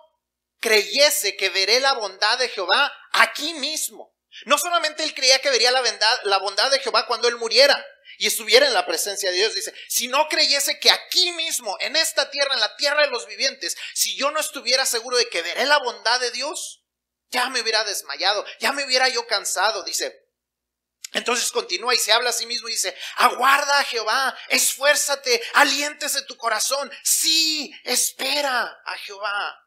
creyese 0.60 1.36
que 1.36 1.50
veré 1.50 1.80
la 1.80 1.94
bondad 1.94 2.38
de 2.38 2.48
Jehová 2.48 2.92
aquí 3.12 3.54
mismo. 3.54 4.14
No 4.44 4.58
solamente 4.58 5.02
él 5.02 5.12
creía 5.14 5.40
que 5.40 5.50
vería 5.50 5.72
la 5.72 5.80
bondad, 5.80 6.18
la 6.24 6.38
bondad 6.38 6.70
de 6.70 6.78
Jehová 6.78 7.06
cuando 7.06 7.26
él 7.26 7.36
muriera, 7.36 7.84
y 8.20 8.26
estuviera 8.26 8.66
en 8.66 8.74
la 8.74 8.84
presencia 8.84 9.30
de 9.30 9.36
Dios, 9.36 9.54
dice, 9.54 9.72
si 9.88 10.06
no 10.06 10.28
creyese 10.28 10.78
que 10.78 10.90
aquí 10.90 11.32
mismo, 11.32 11.74
en 11.80 11.96
esta 11.96 12.28
tierra, 12.30 12.52
en 12.52 12.60
la 12.60 12.76
tierra 12.76 13.00
de 13.00 13.10
los 13.10 13.26
vivientes, 13.26 13.78
si 13.94 14.14
yo 14.14 14.30
no 14.30 14.38
estuviera 14.38 14.84
seguro 14.84 15.16
de 15.16 15.26
que 15.30 15.40
veré 15.40 15.64
la 15.64 15.78
bondad 15.78 16.20
de 16.20 16.30
Dios, 16.30 16.84
ya 17.30 17.48
me 17.48 17.62
hubiera 17.62 17.82
desmayado, 17.84 18.44
ya 18.58 18.72
me 18.72 18.84
hubiera 18.84 19.08
yo 19.08 19.26
cansado, 19.26 19.82
dice. 19.84 20.28
Entonces 21.14 21.50
continúa 21.50 21.94
y 21.94 21.98
se 21.98 22.12
habla 22.12 22.28
a 22.28 22.34
sí 22.34 22.44
mismo 22.44 22.68
y 22.68 22.72
dice, 22.72 22.94
aguarda 23.16 23.78
a 23.78 23.84
Jehová, 23.84 24.36
esfuérzate, 24.50 25.42
aliéntese 25.54 26.20
tu 26.24 26.36
corazón, 26.36 26.92
sí, 27.02 27.74
espera 27.84 28.82
a 28.84 28.98
Jehová. 28.98 29.66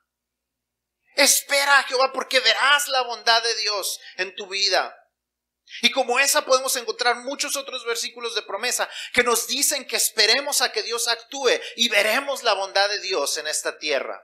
Espera 1.16 1.80
a 1.80 1.84
Jehová 1.86 2.12
porque 2.14 2.40
verás 2.40 2.88
la 2.88 3.02
bondad 3.02 3.42
de 3.42 3.56
Dios 3.56 4.00
en 4.18 4.36
tu 4.36 4.46
vida. 4.46 4.96
Y 5.82 5.92
como 5.92 6.20
esa 6.20 6.46
podemos 6.46 6.76
encontrar 6.76 7.18
muchos 7.18 7.56
otros 7.56 7.86
versículos 7.86 8.36
de 8.36 8.44
promesa 8.44 8.90
que 9.14 9.24
nos 9.24 9.48
dicen 9.48 9.86
que 9.88 9.96
esperemos 9.96 10.62
a 10.62 10.72
que 10.72 10.84
Dios 10.84 11.08
actúe 11.08 11.60
y 11.76 11.90
veremos 11.90 12.44
la 12.44 12.54
bondad 12.54 12.90
de 12.90 13.00
Dios 13.00 13.38
en 13.38 13.48
esta 13.48 13.78
tierra. 13.78 14.24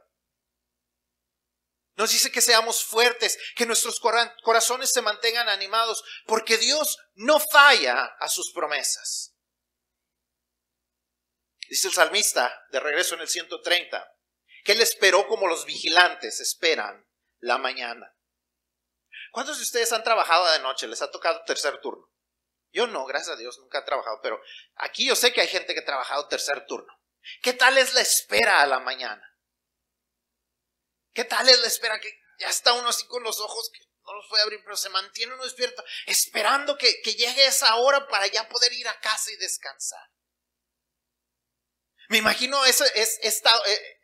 Nos 1.96 2.12
dice 2.12 2.32
que 2.32 2.40
seamos 2.40 2.86
fuertes, 2.86 3.38
que 3.58 3.66
nuestros 3.66 4.00
corazones 4.00 4.90
se 4.90 5.02
mantengan 5.02 5.50
animados, 5.50 6.02
porque 6.26 6.58
Dios 6.58 6.98
no 7.16 7.42
falla 7.42 8.06
a 8.20 8.30
sus 8.30 8.54
promesas. 8.54 9.36
Dice 11.68 11.90
el 11.90 11.94
salmista, 11.94 12.66
de 12.72 12.80
regreso 12.80 13.16
en 13.16 13.22
el 13.22 13.28
130, 13.28 14.16
que 14.64 14.72
él 14.72 14.82
esperó 14.82 15.28
como 15.28 15.48
los 15.48 15.66
vigilantes 15.66 16.40
esperan 16.40 17.06
la 17.40 17.58
mañana. 17.58 18.16
¿Cuántos 19.32 19.58
de 19.58 19.64
ustedes 19.64 19.92
han 19.94 20.04
trabajado 20.04 20.52
de 20.52 20.60
noche? 20.60 20.88
¿Les 20.88 21.02
ha 21.02 21.12
tocado 21.12 21.44
tercer 21.46 21.80
turno? 21.82 22.10
Yo 22.72 22.88
no, 22.88 23.06
gracias 23.06 23.36
a 23.36 23.40
Dios, 23.40 23.58
nunca 23.60 23.80
he 23.80 23.84
trabajado, 23.84 24.20
pero 24.22 24.40
aquí 24.76 25.08
yo 25.08 25.16
sé 25.16 25.34
que 25.34 25.42
hay 25.42 25.48
gente 25.48 25.74
que 25.74 25.80
ha 25.80 25.86
trabajado 25.86 26.28
tercer 26.28 26.66
turno. 26.68 26.94
¿Qué 27.42 27.54
tal 27.54 27.78
es 27.78 27.94
la 27.94 28.02
espera 28.02 28.62
a 28.62 28.68
la 28.68 28.80
mañana? 28.80 29.24
¿Qué 31.14 31.26
tal 31.26 31.50
es 31.50 31.60
la 31.60 31.68
espera 31.68 32.00
que 32.00 32.12
ya 32.40 32.48
está 32.48 32.74
uno 32.74 32.90
así 32.90 33.06
con 33.08 33.24
los 33.24 33.40
ojos 33.40 33.70
que 33.74 33.80
no 34.06 34.14
los 34.14 34.28
puede 34.30 34.44
abrir, 34.44 34.62
pero 34.64 34.78
se 34.78 34.90
mantiene 34.90 35.34
uno 35.34 35.44
despierto, 35.44 35.84
esperando 36.06 36.78
que, 36.78 37.02
llegue 37.04 37.46
esa 37.46 37.76
hora 37.76 38.08
para 38.08 38.28
ya 38.28 38.48
poder 38.48 38.72
ir 38.74 38.88
a 38.88 39.00
casa 39.00 39.32
y 39.32 39.38
descansar? 39.38 40.08
Me 42.08 42.18
imagino 42.18 42.64
eso 42.66 42.86
es, 42.96 43.20
esta, 43.22 43.56
eh, 43.66 44.00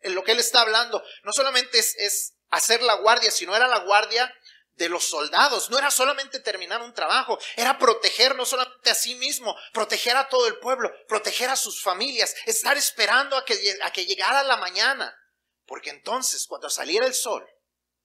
eh, 0.00 0.10
lo 0.10 0.24
que 0.24 0.32
él 0.32 0.40
está 0.40 0.62
hablando. 0.62 1.02
No 1.24 1.32
solamente 1.32 1.78
es, 1.78 1.94
es 1.96 2.34
hacer 2.50 2.82
la 2.82 2.94
guardia, 2.94 3.30
sino 3.30 3.54
era 3.54 3.66
la 3.66 3.80
guardia 3.80 4.34
de 4.76 4.88
los 4.88 5.04
soldados. 5.04 5.70
No 5.70 5.78
era 5.78 5.90
solamente 5.90 6.40
terminar 6.40 6.82
un 6.82 6.94
trabajo, 6.94 7.38
era 7.56 7.78
proteger 7.78 8.34
no 8.36 8.44
solamente 8.44 8.90
a 8.90 8.94
sí 8.94 9.14
mismo, 9.16 9.56
proteger 9.72 10.16
a 10.16 10.28
todo 10.28 10.46
el 10.46 10.58
pueblo, 10.58 10.92
proteger 11.08 11.50
a 11.50 11.56
sus 11.56 11.82
familias, 11.82 12.34
estar 12.46 12.76
esperando 12.76 13.36
a 13.36 13.44
que, 13.44 13.78
a 13.82 13.92
que 13.92 14.06
llegara 14.06 14.42
la 14.42 14.56
mañana. 14.56 15.14
Porque 15.66 15.90
entonces, 15.90 16.46
cuando 16.46 16.68
saliera 16.68 17.06
el 17.06 17.14
sol, 17.14 17.46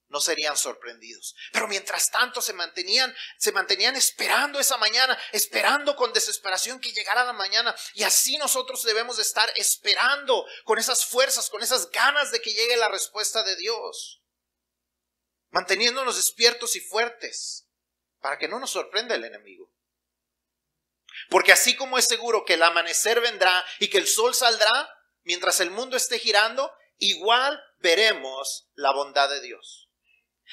no 0.07 0.19
serían 0.21 0.57
sorprendidos. 0.57 1.35
Pero 1.51 1.67
mientras 1.67 2.09
tanto 2.09 2.41
se 2.41 2.53
mantenían, 2.53 3.15
se 3.37 3.51
mantenían 3.51 3.95
esperando 3.95 4.59
esa 4.59 4.77
mañana, 4.77 5.17
esperando 5.31 5.95
con 5.95 6.13
desesperación 6.13 6.79
que 6.79 6.91
llegara 6.91 7.25
la 7.25 7.33
mañana. 7.33 7.75
Y 7.93 8.03
así 8.03 8.37
nosotros 8.37 8.83
debemos 8.83 9.17
de 9.17 9.23
estar 9.23 9.51
esperando 9.55 10.45
con 10.63 10.79
esas 10.79 11.05
fuerzas, 11.05 11.49
con 11.49 11.61
esas 11.61 11.91
ganas 11.91 12.31
de 12.31 12.41
que 12.41 12.53
llegue 12.53 12.77
la 12.77 12.89
respuesta 12.89 13.43
de 13.43 13.55
Dios 13.55 14.19
manteniéndonos 15.51 16.15
despiertos 16.15 16.75
y 16.75 16.79
fuertes 16.79 17.67
para 18.19 18.37
que 18.37 18.47
no 18.47 18.59
nos 18.59 18.71
sorprenda 18.71 19.15
el 19.15 19.23
enemigo. 19.23 19.71
Porque 21.29 21.51
así 21.51 21.75
como 21.75 21.97
es 21.97 22.05
seguro 22.05 22.45
que 22.45 22.55
el 22.55 22.63
amanecer 22.63 23.19
vendrá 23.21 23.65
y 23.79 23.89
que 23.89 23.97
el 23.97 24.07
sol 24.07 24.33
saldrá 24.33 24.89
mientras 25.23 25.59
el 25.59 25.71
mundo 25.71 25.97
esté 25.97 26.19
girando, 26.19 26.71
igual 26.97 27.61
veremos 27.79 28.69
la 28.73 28.91
bondad 28.91 29.29
de 29.29 29.41
Dios. 29.41 29.89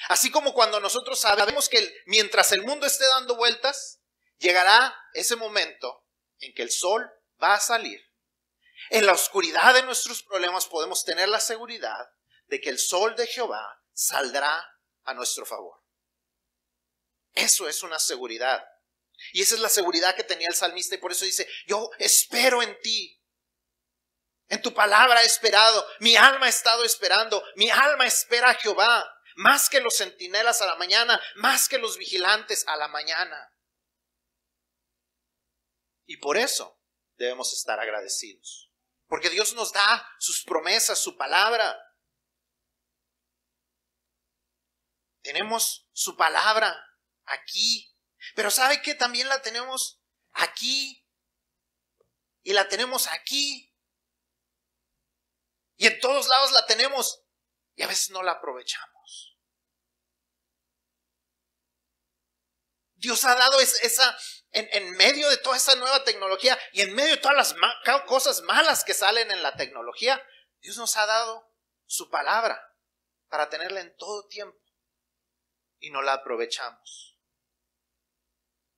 Así 0.09 0.29
como 0.29 0.53
cuando 0.53 0.79
nosotros 0.79 1.19
sabemos 1.19 1.69
que 1.69 1.95
mientras 2.05 2.51
el 2.51 2.61
mundo 2.63 2.85
esté 2.85 3.05
dando 3.07 3.35
vueltas, 3.35 4.01
llegará 4.37 4.95
ese 5.13 5.35
momento 5.35 6.05
en 6.39 6.53
que 6.53 6.61
el 6.61 6.71
sol 6.71 7.09
va 7.41 7.55
a 7.55 7.59
salir. 7.59 8.01
En 8.89 9.05
la 9.05 9.13
oscuridad 9.13 9.73
de 9.73 9.83
nuestros 9.83 10.21
problemas 10.23 10.67
podemos 10.67 11.03
tener 11.03 11.29
la 11.29 11.39
seguridad 11.39 12.09
de 12.45 12.61
que 12.61 12.69
el 12.69 12.77
sol 12.77 13.15
de 13.15 13.27
Jehová 13.27 13.81
saldrá 13.93 14.76
a 15.07 15.13
nuestro 15.13 15.45
favor. 15.45 15.81
Eso 17.33 17.67
es 17.67 17.81
una 17.81 17.97
seguridad. 17.97 18.63
Y 19.33 19.41
esa 19.41 19.55
es 19.55 19.61
la 19.61 19.69
seguridad 19.69 20.15
que 20.15 20.23
tenía 20.23 20.47
el 20.47 20.55
salmista 20.55 20.95
y 20.95 20.99
por 20.99 21.11
eso 21.11 21.25
dice, 21.25 21.47
yo 21.65 21.89
espero 21.97 22.61
en 22.61 22.79
ti. 22.81 23.13
En 24.49 24.61
tu 24.61 24.73
palabra 24.73 25.23
he 25.23 25.25
esperado, 25.25 25.85
mi 25.99 26.15
alma 26.15 26.45
ha 26.45 26.49
estado 26.49 26.83
esperando, 26.83 27.43
mi 27.55 27.69
alma 27.69 28.05
espera 28.05 28.51
a 28.51 28.53
Jehová, 28.53 29.05
más 29.35 29.69
que 29.69 29.81
los 29.81 29.97
centinelas 29.97 30.61
a 30.61 30.65
la 30.65 30.75
mañana, 30.75 31.21
más 31.35 31.67
que 31.67 31.77
los 31.77 31.97
vigilantes 31.97 32.65
a 32.67 32.77
la 32.77 32.87
mañana. 32.87 33.53
Y 36.05 36.17
por 36.17 36.37
eso 36.37 36.81
debemos 37.17 37.51
estar 37.53 37.79
agradecidos, 37.79 38.71
porque 39.07 39.29
Dios 39.29 39.53
nos 39.53 39.73
da 39.73 40.09
sus 40.19 40.43
promesas, 40.43 40.99
su 40.99 41.17
palabra. 41.17 41.77
Tenemos 45.27 45.85
su 45.91 46.15
palabra 46.15 46.73
aquí. 47.25 47.93
Pero 48.33 48.49
¿sabe 48.49 48.81
que 48.81 48.95
también 48.95 49.27
la 49.27 49.41
tenemos 49.41 50.01
aquí? 50.31 51.05
Y 52.43 52.53
la 52.53 52.69
tenemos 52.69 53.07
aquí. 53.07 53.75
Y 55.75 55.85
en 55.85 55.99
todos 55.99 56.29
lados 56.29 56.53
la 56.53 56.65
tenemos. 56.65 57.25
Y 57.75 57.83
a 57.83 57.87
veces 57.87 58.09
no 58.11 58.23
la 58.23 58.31
aprovechamos. 58.31 59.37
Dios 62.93 63.25
ha 63.25 63.35
dado 63.35 63.59
esa, 63.59 64.17
en, 64.51 64.69
en, 64.71 64.91
medio 64.91 65.29
de 65.29 65.39
toda 65.39 65.57
esa 65.57 65.75
nueva 65.75 66.05
tecnología 66.05 66.57
y 66.71 66.83
en 66.83 66.95
medio 66.95 67.15
de 67.15 67.21
todas 67.21 67.35
las 67.35 68.03
cosas 68.05 68.43
malas 68.43 68.85
que 68.85 68.93
salen 68.93 69.29
en 69.29 69.43
la 69.43 69.57
tecnología, 69.57 70.25
Dios 70.61 70.77
nos 70.77 70.95
ha 70.95 71.05
dado 71.05 71.53
su 71.85 72.09
palabra 72.09 72.63
para 73.27 73.49
tenerla 73.49 73.81
en 73.81 73.93
todo 73.97 74.25
tiempo 74.29 74.57
y 75.79 75.89
no 75.89 76.01
la 76.01 76.13
aprovechamos. 76.13 77.17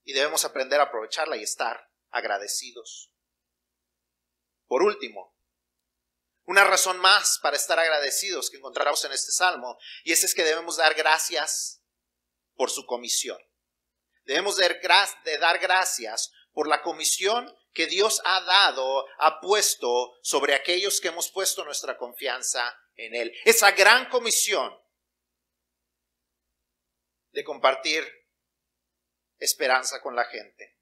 Y 0.03 0.13
debemos 0.13 0.45
aprender 0.45 0.79
a 0.79 0.83
aprovecharla 0.83 1.37
y 1.37 1.43
estar 1.43 1.89
agradecidos. 2.09 3.11
Por 4.67 4.83
último, 4.83 5.35
una 6.45 6.63
razón 6.63 6.97
más 6.97 7.39
para 7.41 7.57
estar 7.57 7.77
agradecidos 7.77 8.49
que 8.49 8.57
encontramos 8.57 9.03
en 9.05 9.11
este 9.11 9.31
salmo, 9.31 9.77
y 10.03 10.11
ese 10.11 10.25
es 10.25 10.33
que 10.33 10.43
debemos 10.43 10.77
dar 10.77 10.95
gracias 10.95 11.83
por 12.55 12.71
su 12.71 12.85
comisión. 12.85 13.37
Debemos 14.23 14.57
de 14.57 15.37
dar 15.37 15.59
gracias 15.59 16.31
por 16.51 16.67
la 16.67 16.81
comisión 16.81 17.55
que 17.73 17.87
Dios 17.87 18.21
ha 18.25 18.41
dado, 18.41 19.05
ha 19.19 19.39
puesto 19.39 20.13
sobre 20.21 20.55
aquellos 20.55 20.99
que 20.99 21.09
hemos 21.09 21.31
puesto 21.31 21.63
nuestra 21.63 21.97
confianza 21.97 22.77
en 22.95 23.15
Él. 23.15 23.33
Esa 23.45 23.71
gran 23.71 24.09
comisión 24.09 24.75
de 27.31 27.43
compartir 27.43 28.07
esperanza 29.37 30.01
con 30.01 30.15
la 30.15 30.25
gente. 30.25 30.79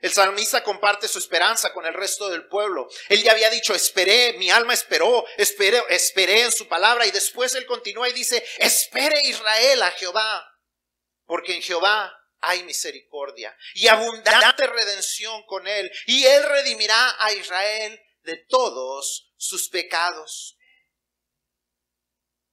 El 0.00 0.12
salmista 0.12 0.62
comparte 0.62 1.08
su 1.08 1.18
esperanza 1.18 1.72
con 1.72 1.84
el 1.84 1.94
resto 1.94 2.28
del 2.28 2.46
pueblo. 2.46 2.88
Él 3.08 3.22
ya 3.22 3.32
había 3.32 3.50
dicho, 3.50 3.74
esperé, 3.74 4.34
mi 4.34 4.48
alma 4.48 4.72
esperó, 4.72 5.24
esperé, 5.36 5.82
esperé 5.88 6.42
en 6.42 6.52
su 6.52 6.68
palabra 6.68 7.06
y 7.06 7.10
después 7.10 7.54
él 7.56 7.66
continúa 7.66 8.08
y 8.08 8.12
dice, 8.12 8.44
espere 8.58 9.20
Israel 9.24 9.82
a 9.82 9.90
Jehová, 9.92 10.48
porque 11.24 11.54
en 11.54 11.62
Jehová 11.62 12.14
hay 12.40 12.62
misericordia 12.62 13.56
y 13.74 13.88
abundante 13.88 14.66
redención 14.68 15.44
con 15.46 15.66
él 15.66 15.90
y 16.06 16.24
él 16.24 16.44
redimirá 16.44 17.16
a 17.18 17.32
Israel 17.32 18.00
de 18.22 18.36
todos 18.36 19.32
sus 19.36 19.68
pecados. 19.68 20.57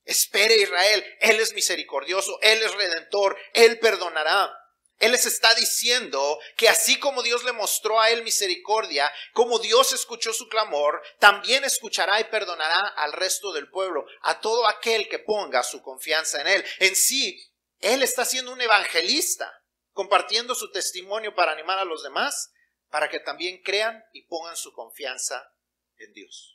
Espere 0.05 0.55
Israel, 0.55 1.03
Él 1.19 1.39
es 1.39 1.53
misericordioso, 1.53 2.39
Él 2.41 2.61
es 2.61 2.73
redentor, 2.73 3.37
Él 3.53 3.79
perdonará. 3.79 4.55
Él 4.99 5.11
les 5.11 5.25
está 5.25 5.53
diciendo 5.55 6.39
que 6.55 6.69
así 6.69 6.99
como 6.99 7.21
Dios 7.21 7.43
le 7.43 7.51
mostró 7.51 7.99
a 7.99 8.11
él 8.11 8.23
misericordia, 8.23 9.11
como 9.33 9.59
Dios 9.59 9.91
escuchó 9.91 10.31
su 10.31 10.47
clamor, 10.47 11.01
también 11.19 11.65
escuchará 11.65 12.19
y 12.21 12.25
perdonará 12.25 12.79
al 12.95 13.11
resto 13.11 13.51
del 13.51 13.69
pueblo, 13.69 14.05
a 14.21 14.39
todo 14.39 14.67
aquel 14.67 15.09
que 15.09 15.19
ponga 15.19 15.63
su 15.63 15.81
confianza 15.81 16.39
en 16.39 16.47
él. 16.47 16.65
En 16.79 16.95
sí, 16.95 17.45
él 17.79 18.03
está 18.03 18.23
siendo 18.23 18.53
un 18.53 18.61
evangelista, 18.61 19.51
compartiendo 19.91 20.55
su 20.55 20.71
testimonio 20.71 21.35
para 21.35 21.51
animar 21.51 21.77
a 21.77 21.85
los 21.85 22.01
demás, 22.01 22.53
para 22.89 23.09
que 23.09 23.19
también 23.19 23.61
crean 23.63 24.01
y 24.13 24.21
pongan 24.27 24.55
su 24.55 24.71
confianza 24.71 25.51
en 25.97 26.13
Dios. 26.13 26.54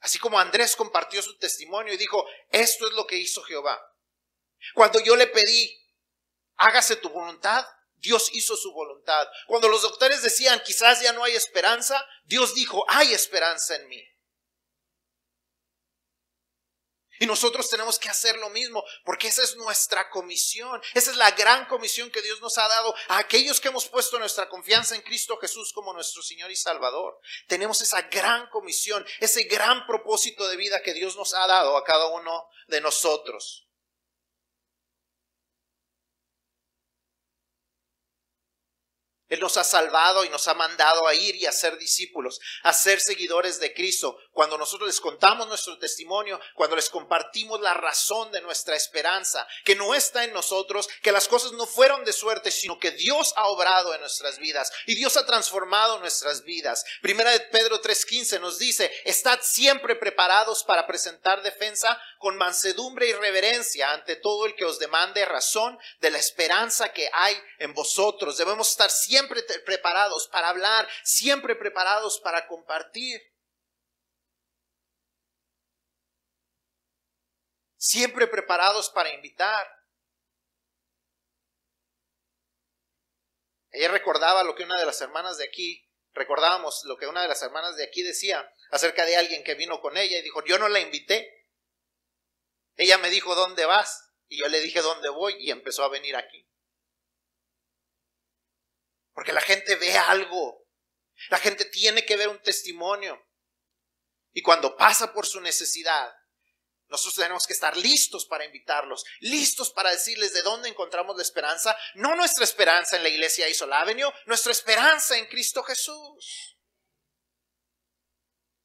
Así 0.00 0.18
como 0.18 0.38
Andrés 0.38 0.76
compartió 0.76 1.22
su 1.22 1.36
testimonio 1.38 1.92
y 1.94 1.96
dijo, 1.96 2.24
esto 2.50 2.86
es 2.86 2.92
lo 2.94 3.06
que 3.06 3.16
hizo 3.16 3.42
Jehová. 3.42 3.80
Cuando 4.74 5.00
yo 5.00 5.16
le 5.16 5.26
pedí, 5.26 5.76
hágase 6.56 6.96
tu 6.96 7.08
voluntad, 7.08 7.66
Dios 7.96 8.30
hizo 8.32 8.56
su 8.56 8.72
voluntad. 8.72 9.26
Cuando 9.46 9.68
los 9.68 9.82
doctores 9.82 10.22
decían, 10.22 10.62
quizás 10.64 11.00
ya 11.00 11.12
no 11.12 11.24
hay 11.24 11.34
esperanza, 11.34 12.04
Dios 12.24 12.54
dijo, 12.54 12.84
hay 12.88 13.12
esperanza 13.12 13.74
en 13.76 13.88
mí. 13.88 14.02
Y 17.18 17.26
nosotros 17.26 17.68
tenemos 17.68 17.98
que 17.98 18.08
hacer 18.08 18.36
lo 18.36 18.50
mismo, 18.50 18.84
porque 19.04 19.28
esa 19.28 19.42
es 19.42 19.56
nuestra 19.56 20.10
comisión. 20.10 20.80
Esa 20.94 21.10
es 21.10 21.16
la 21.16 21.30
gran 21.32 21.66
comisión 21.66 22.10
que 22.10 22.22
Dios 22.22 22.40
nos 22.40 22.58
ha 22.58 22.68
dado 22.68 22.94
a 23.08 23.18
aquellos 23.18 23.60
que 23.60 23.68
hemos 23.68 23.88
puesto 23.88 24.18
nuestra 24.18 24.48
confianza 24.48 24.94
en 24.94 25.02
Cristo 25.02 25.38
Jesús 25.38 25.72
como 25.72 25.92
nuestro 25.92 26.22
Señor 26.22 26.50
y 26.50 26.56
Salvador. 26.56 27.18
Tenemos 27.46 27.80
esa 27.80 28.02
gran 28.02 28.48
comisión, 28.50 29.06
ese 29.20 29.44
gran 29.44 29.86
propósito 29.86 30.46
de 30.48 30.56
vida 30.56 30.82
que 30.82 30.94
Dios 30.94 31.16
nos 31.16 31.34
ha 31.34 31.46
dado 31.46 31.76
a 31.76 31.84
cada 31.84 32.06
uno 32.06 32.46
de 32.68 32.80
nosotros. 32.80 33.66
Él 39.28 39.40
nos 39.40 39.56
ha 39.56 39.64
salvado 39.64 40.24
y 40.24 40.28
nos 40.28 40.46
ha 40.46 40.54
mandado 40.54 41.08
a 41.08 41.14
ir 41.14 41.34
y 41.34 41.46
a 41.46 41.52
ser 41.52 41.76
discípulos, 41.78 42.38
a 42.62 42.72
ser 42.72 43.00
seguidores 43.00 43.58
de 43.58 43.74
Cristo. 43.74 44.16
Cuando 44.36 44.58
nosotros 44.58 44.86
les 44.86 45.00
contamos 45.00 45.48
nuestro 45.48 45.78
testimonio, 45.78 46.38
cuando 46.54 46.76
les 46.76 46.90
compartimos 46.90 47.58
la 47.62 47.72
razón 47.72 48.30
de 48.30 48.42
nuestra 48.42 48.76
esperanza, 48.76 49.48
que 49.64 49.74
no 49.74 49.94
está 49.94 50.24
en 50.24 50.34
nosotros, 50.34 50.90
que 51.00 51.10
las 51.10 51.26
cosas 51.26 51.52
no 51.52 51.64
fueron 51.64 52.04
de 52.04 52.12
suerte, 52.12 52.50
sino 52.50 52.78
que 52.78 52.90
Dios 52.90 53.32
ha 53.36 53.46
obrado 53.46 53.94
en 53.94 54.00
nuestras 54.02 54.38
vidas 54.38 54.70
y 54.84 54.94
Dios 54.94 55.16
ha 55.16 55.24
transformado 55.24 55.98
nuestras 56.00 56.44
vidas. 56.44 56.84
Primera 57.00 57.30
de 57.30 57.40
Pedro 57.40 57.80
3:15 57.80 58.38
nos 58.38 58.58
dice, 58.58 58.92
estad 59.06 59.40
siempre 59.40 59.96
preparados 59.96 60.64
para 60.64 60.86
presentar 60.86 61.40
defensa 61.40 61.98
con 62.18 62.36
mansedumbre 62.36 63.08
y 63.08 63.14
reverencia 63.14 63.90
ante 63.92 64.16
todo 64.16 64.44
el 64.44 64.54
que 64.54 64.66
os 64.66 64.78
demande 64.78 65.24
razón 65.24 65.78
de 66.00 66.10
la 66.10 66.18
esperanza 66.18 66.92
que 66.92 67.08
hay 67.10 67.34
en 67.58 67.72
vosotros. 67.72 68.36
Debemos 68.36 68.68
estar 68.68 68.90
siempre 68.90 69.42
preparados 69.64 70.28
para 70.28 70.50
hablar, 70.50 70.86
siempre 71.04 71.56
preparados 71.56 72.20
para 72.20 72.46
compartir. 72.46 73.35
Siempre 77.86 78.26
preparados 78.26 78.90
para 78.90 79.12
invitar. 79.14 79.70
Ella 83.70 83.88
recordaba 83.90 84.42
lo 84.42 84.56
que 84.56 84.64
una 84.64 84.78
de 84.80 84.86
las 84.86 85.00
hermanas 85.00 85.38
de 85.38 85.44
aquí, 85.44 85.88
recordábamos 86.12 86.82
lo 86.84 86.96
que 86.96 87.06
una 87.06 87.22
de 87.22 87.28
las 87.28 87.42
hermanas 87.42 87.76
de 87.76 87.84
aquí 87.84 88.02
decía 88.02 88.50
acerca 88.70 89.04
de 89.04 89.16
alguien 89.16 89.44
que 89.44 89.54
vino 89.54 89.80
con 89.80 89.96
ella 89.96 90.18
y 90.18 90.22
dijo, 90.22 90.44
yo 90.44 90.58
no 90.58 90.68
la 90.68 90.80
invité. 90.80 91.46
Ella 92.74 92.98
me 92.98 93.08
dijo, 93.08 93.36
¿dónde 93.36 93.66
vas? 93.66 94.10
Y 94.26 94.40
yo 94.40 94.48
le 94.48 94.60
dije, 94.60 94.80
¿dónde 94.80 95.08
voy? 95.08 95.36
Y 95.38 95.52
empezó 95.52 95.84
a 95.84 95.88
venir 95.88 96.16
aquí. 96.16 96.44
Porque 99.12 99.32
la 99.32 99.40
gente 99.40 99.76
ve 99.76 99.96
algo. 99.96 100.66
La 101.28 101.38
gente 101.38 101.64
tiene 101.66 102.04
que 102.04 102.16
ver 102.16 102.28
un 102.28 102.42
testimonio. 102.42 103.24
Y 104.32 104.42
cuando 104.42 104.76
pasa 104.76 105.12
por 105.12 105.24
su 105.24 105.40
necesidad, 105.40 106.12
nosotros 106.88 107.16
tenemos 107.16 107.46
que 107.46 107.52
estar 107.52 107.76
listos 107.76 108.26
para 108.26 108.44
invitarlos, 108.44 109.04
listos 109.20 109.70
para 109.70 109.90
decirles 109.90 110.32
de 110.32 110.42
dónde 110.42 110.68
encontramos 110.68 111.16
la 111.16 111.22
esperanza. 111.22 111.76
No 111.94 112.14
nuestra 112.14 112.44
esperanza 112.44 112.96
en 112.96 113.02
la 113.02 113.08
iglesia 113.08 113.48
Isol 113.48 113.72
Avenue, 113.72 114.12
nuestra 114.26 114.52
esperanza 114.52 115.16
en 115.16 115.26
Cristo 115.26 115.62
Jesús. 115.64 116.56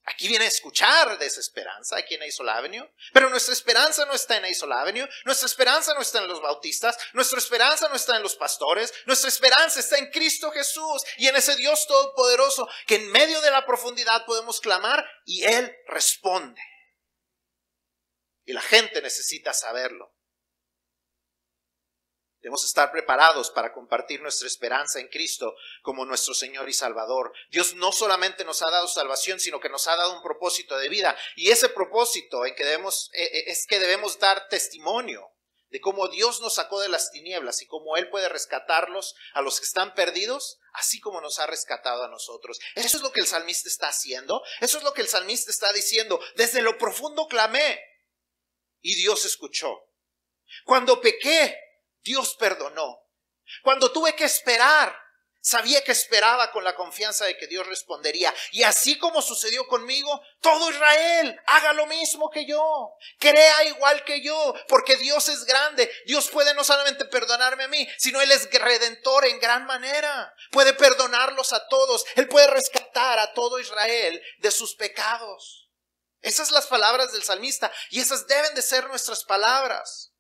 Aquí 0.06 0.28
viene 0.28 0.46
a 0.46 0.48
escuchar 0.48 1.18
de 1.20 1.28
esa 1.28 1.40
esperanza 1.40 1.96
aquí 1.96 2.16
en 2.16 2.24
Isol 2.24 2.50
Avenue, 2.50 2.92
pero 3.14 3.30
nuestra 3.30 3.54
esperanza 3.54 4.04
no 4.06 4.14
está 4.14 4.38
en 4.38 4.46
Isol 4.46 4.72
Avenue, 4.72 5.08
nuestra 5.26 5.46
esperanza 5.46 5.94
no 5.94 6.02
está 6.02 6.20
en 6.20 6.28
los 6.28 6.42
bautistas, 6.42 6.98
nuestra 7.14 7.38
esperanza 7.38 7.88
no 7.88 7.96
está 7.96 8.18
en 8.18 8.24
los 8.24 8.36
pastores, 8.36 8.92
nuestra 9.06 9.30
esperanza 9.30 9.80
está 9.80 9.98
en 9.98 10.10
Cristo 10.10 10.52
Jesús 10.52 11.04
y 11.18 11.28
en 11.28 11.36
ese 11.36 11.56
Dios 11.56 11.86
todopoderoso 11.88 12.68
que 12.88 12.96
en 12.96 13.12
medio 13.12 13.42
de 13.42 13.52
la 13.52 13.66
profundidad 13.66 14.26
podemos 14.26 14.60
clamar 14.60 15.06
y 15.26 15.44
Él 15.44 15.72
responde. 15.88 16.62
Y 18.52 18.54
la 18.54 18.62
gente 18.62 19.02
necesita 19.02 19.54
saberlo. 19.54 20.14
Debemos 22.42 22.66
estar 22.66 22.92
preparados 22.92 23.50
para 23.50 23.72
compartir 23.72 24.22
nuestra 24.22 24.46
esperanza 24.46 25.00
en 25.00 25.08
Cristo 25.08 25.56
como 25.82 26.04
nuestro 26.04 26.34
Señor 26.34 26.68
y 26.68 26.74
Salvador. 26.74 27.32
Dios 27.50 27.76
no 27.76 27.94
solamente 27.94 28.44
nos 28.44 28.62
ha 28.62 28.70
dado 28.70 28.90
salvación, 28.90 29.40
sino 29.40 29.62
que 29.62 29.70
nos 29.70 29.88
ha 29.88 29.96
dado 29.96 30.18
un 30.18 30.22
propósito 30.22 30.78
de 30.78 30.90
vida. 30.90 31.18
Y 31.38 31.50
ese 31.50 31.70
propósito 31.70 32.46
en 32.46 32.54
que 32.54 32.66
debemos, 32.66 33.10
eh, 33.14 33.24
eh, 33.24 33.44
es 33.48 33.66
que 33.66 33.80
debemos 33.80 34.20
dar 34.20 34.50
testimonio 34.50 35.32
de 35.70 35.80
cómo 35.80 36.10
Dios 36.10 36.42
nos 36.42 36.56
sacó 36.56 36.82
de 36.82 36.90
las 36.90 37.10
tinieblas 37.10 37.62
y 37.62 37.68
cómo 37.68 37.96
Él 37.96 38.10
puede 38.10 38.28
rescatarlos 38.28 39.16
a 39.34 39.42
los 39.42 39.62
que 39.62 39.66
están 39.66 39.96
perdidos, 39.96 40.60
así 40.74 41.00
como 41.00 41.22
nos 41.22 41.40
ha 41.40 41.48
rescatado 41.48 42.04
a 42.04 42.10
nosotros. 42.10 42.60
Eso 42.76 42.98
es 42.98 43.04
lo 43.04 43.14
que 43.14 43.22
el 43.22 43.28
salmista 43.28 43.70
está 43.70 43.88
haciendo. 43.88 44.44
Eso 44.60 44.78
es 44.78 44.84
lo 44.84 44.94
que 44.94 45.04
el 45.04 45.08
salmista 45.08 45.52
está 45.52 45.72
diciendo. 45.72 46.20
Desde 46.36 46.62
lo 46.62 46.78
profundo 46.78 47.28
clamé 47.30 47.90
y 48.82 48.96
Dios 48.96 49.26
escuchó. 49.26 49.88
Cuando 50.65 51.00
pequé, 51.00 51.58
Dios 52.04 52.36
perdonó. 52.36 53.00
Cuando 53.63 53.91
tuve 53.91 54.15
que 54.15 54.26
esperar, 54.26 54.96
sabía 55.41 55.84
que 55.84 55.91
esperaba 55.91 56.52
con 56.52 56.63
la 56.63 56.76
confianza 56.76 57.26
de 57.26 57.38
que 57.38 57.48
Dios 57.48 57.65
respondería. 57.67 58.34
Y 58.52 58.63
así 58.63 58.98
como 58.98 59.22
sucedió 59.22 59.67
conmigo, 59.67 60.22
todo 60.39 60.70
Israel 60.70 61.39
haga 61.48 61.74
lo 61.74 61.88
mismo 61.88 62.30
que 62.30 62.46
yo. 62.46 62.94
Crea 63.20 63.65
igual 63.65 64.04
que 64.06 64.22
yo, 64.22 64.54
porque 64.67 64.96
Dios 64.98 65.28
es 65.30 65.44
grande. 65.46 65.91
Dios 66.06 66.30
puede 66.30 66.54
no 66.54 66.63
solamente 66.63 67.06
perdonarme 67.06 67.63
a 67.63 67.67
mí, 67.67 67.88
sino 67.98 68.22
Él 68.22 68.32
es 68.32 68.50
redentor 68.52 69.26
en 69.26 69.39
gran 69.39 69.65
manera. 69.65 70.34
Puede 70.52 70.74
perdonarlos 70.74 71.54
a 71.54 71.67
todos. 71.67 72.06
Él 72.15 72.28
puede 72.28 72.48
rescatar 72.48 73.20
a 73.20 73.34
todo 73.34 73.60
Israel 73.60 74.22
de 74.39 74.52
sus 74.52 74.76
pecados. 74.76 75.61
Esas 76.22 76.48
son 76.48 76.56
las 76.56 76.68
palabras 76.68 77.12
del 77.12 77.24
salmista 77.24 77.72
y 77.90 78.00
esas 78.00 78.28
deben 78.28 78.54
de 78.54 78.62
ser 78.62 78.88
nuestras 78.88 79.24
palabras. 79.24 80.14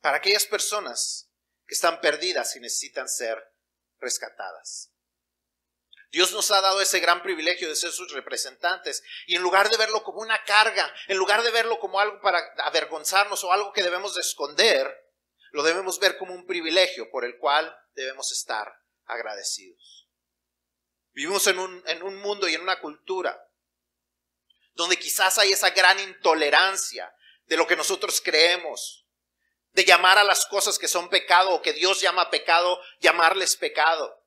Para 0.00 0.18
aquellas 0.18 0.46
personas 0.46 1.30
que 1.66 1.74
están 1.74 2.00
perdidas 2.00 2.56
y 2.56 2.60
necesitan 2.60 3.08
ser 3.08 3.38
rescatadas. 3.98 4.92
Dios 6.10 6.32
nos 6.32 6.50
ha 6.50 6.60
dado 6.60 6.80
ese 6.80 6.98
gran 6.98 7.22
privilegio 7.22 7.68
de 7.68 7.76
ser 7.76 7.92
sus 7.92 8.12
representantes 8.12 9.02
y 9.26 9.36
en 9.36 9.42
lugar 9.42 9.68
de 9.68 9.76
verlo 9.76 10.02
como 10.02 10.20
una 10.20 10.42
carga, 10.44 10.92
en 11.06 11.16
lugar 11.16 11.42
de 11.42 11.50
verlo 11.50 11.78
como 11.78 12.00
algo 12.00 12.20
para 12.20 12.40
avergonzarnos 12.64 13.44
o 13.44 13.52
algo 13.52 13.72
que 13.72 13.82
debemos 13.82 14.14
de 14.14 14.20
esconder, 14.20 14.92
lo 15.52 15.62
debemos 15.62 16.00
ver 16.00 16.16
como 16.18 16.34
un 16.34 16.46
privilegio 16.46 17.10
por 17.10 17.24
el 17.24 17.38
cual 17.38 17.76
debemos 17.94 18.32
estar 18.32 18.72
agradecidos. 19.04 19.99
Vivimos 21.12 21.46
en 21.46 21.58
un, 21.58 21.82
en 21.86 22.02
un 22.02 22.16
mundo 22.16 22.48
y 22.48 22.54
en 22.54 22.62
una 22.62 22.80
cultura 22.80 23.46
donde 24.74 24.98
quizás 24.98 25.38
hay 25.38 25.52
esa 25.52 25.70
gran 25.70 25.98
intolerancia 26.00 27.14
de 27.46 27.56
lo 27.56 27.66
que 27.66 27.76
nosotros 27.76 28.20
creemos, 28.24 29.04
de 29.72 29.84
llamar 29.84 30.18
a 30.18 30.24
las 30.24 30.46
cosas 30.46 30.78
que 30.78 30.88
son 30.88 31.08
pecado 31.08 31.50
o 31.50 31.62
que 31.62 31.72
Dios 31.72 32.00
llama 32.00 32.30
pecado, 32.30 32.80
llamarles 33.00 33.56
pecado. 33.56 34.24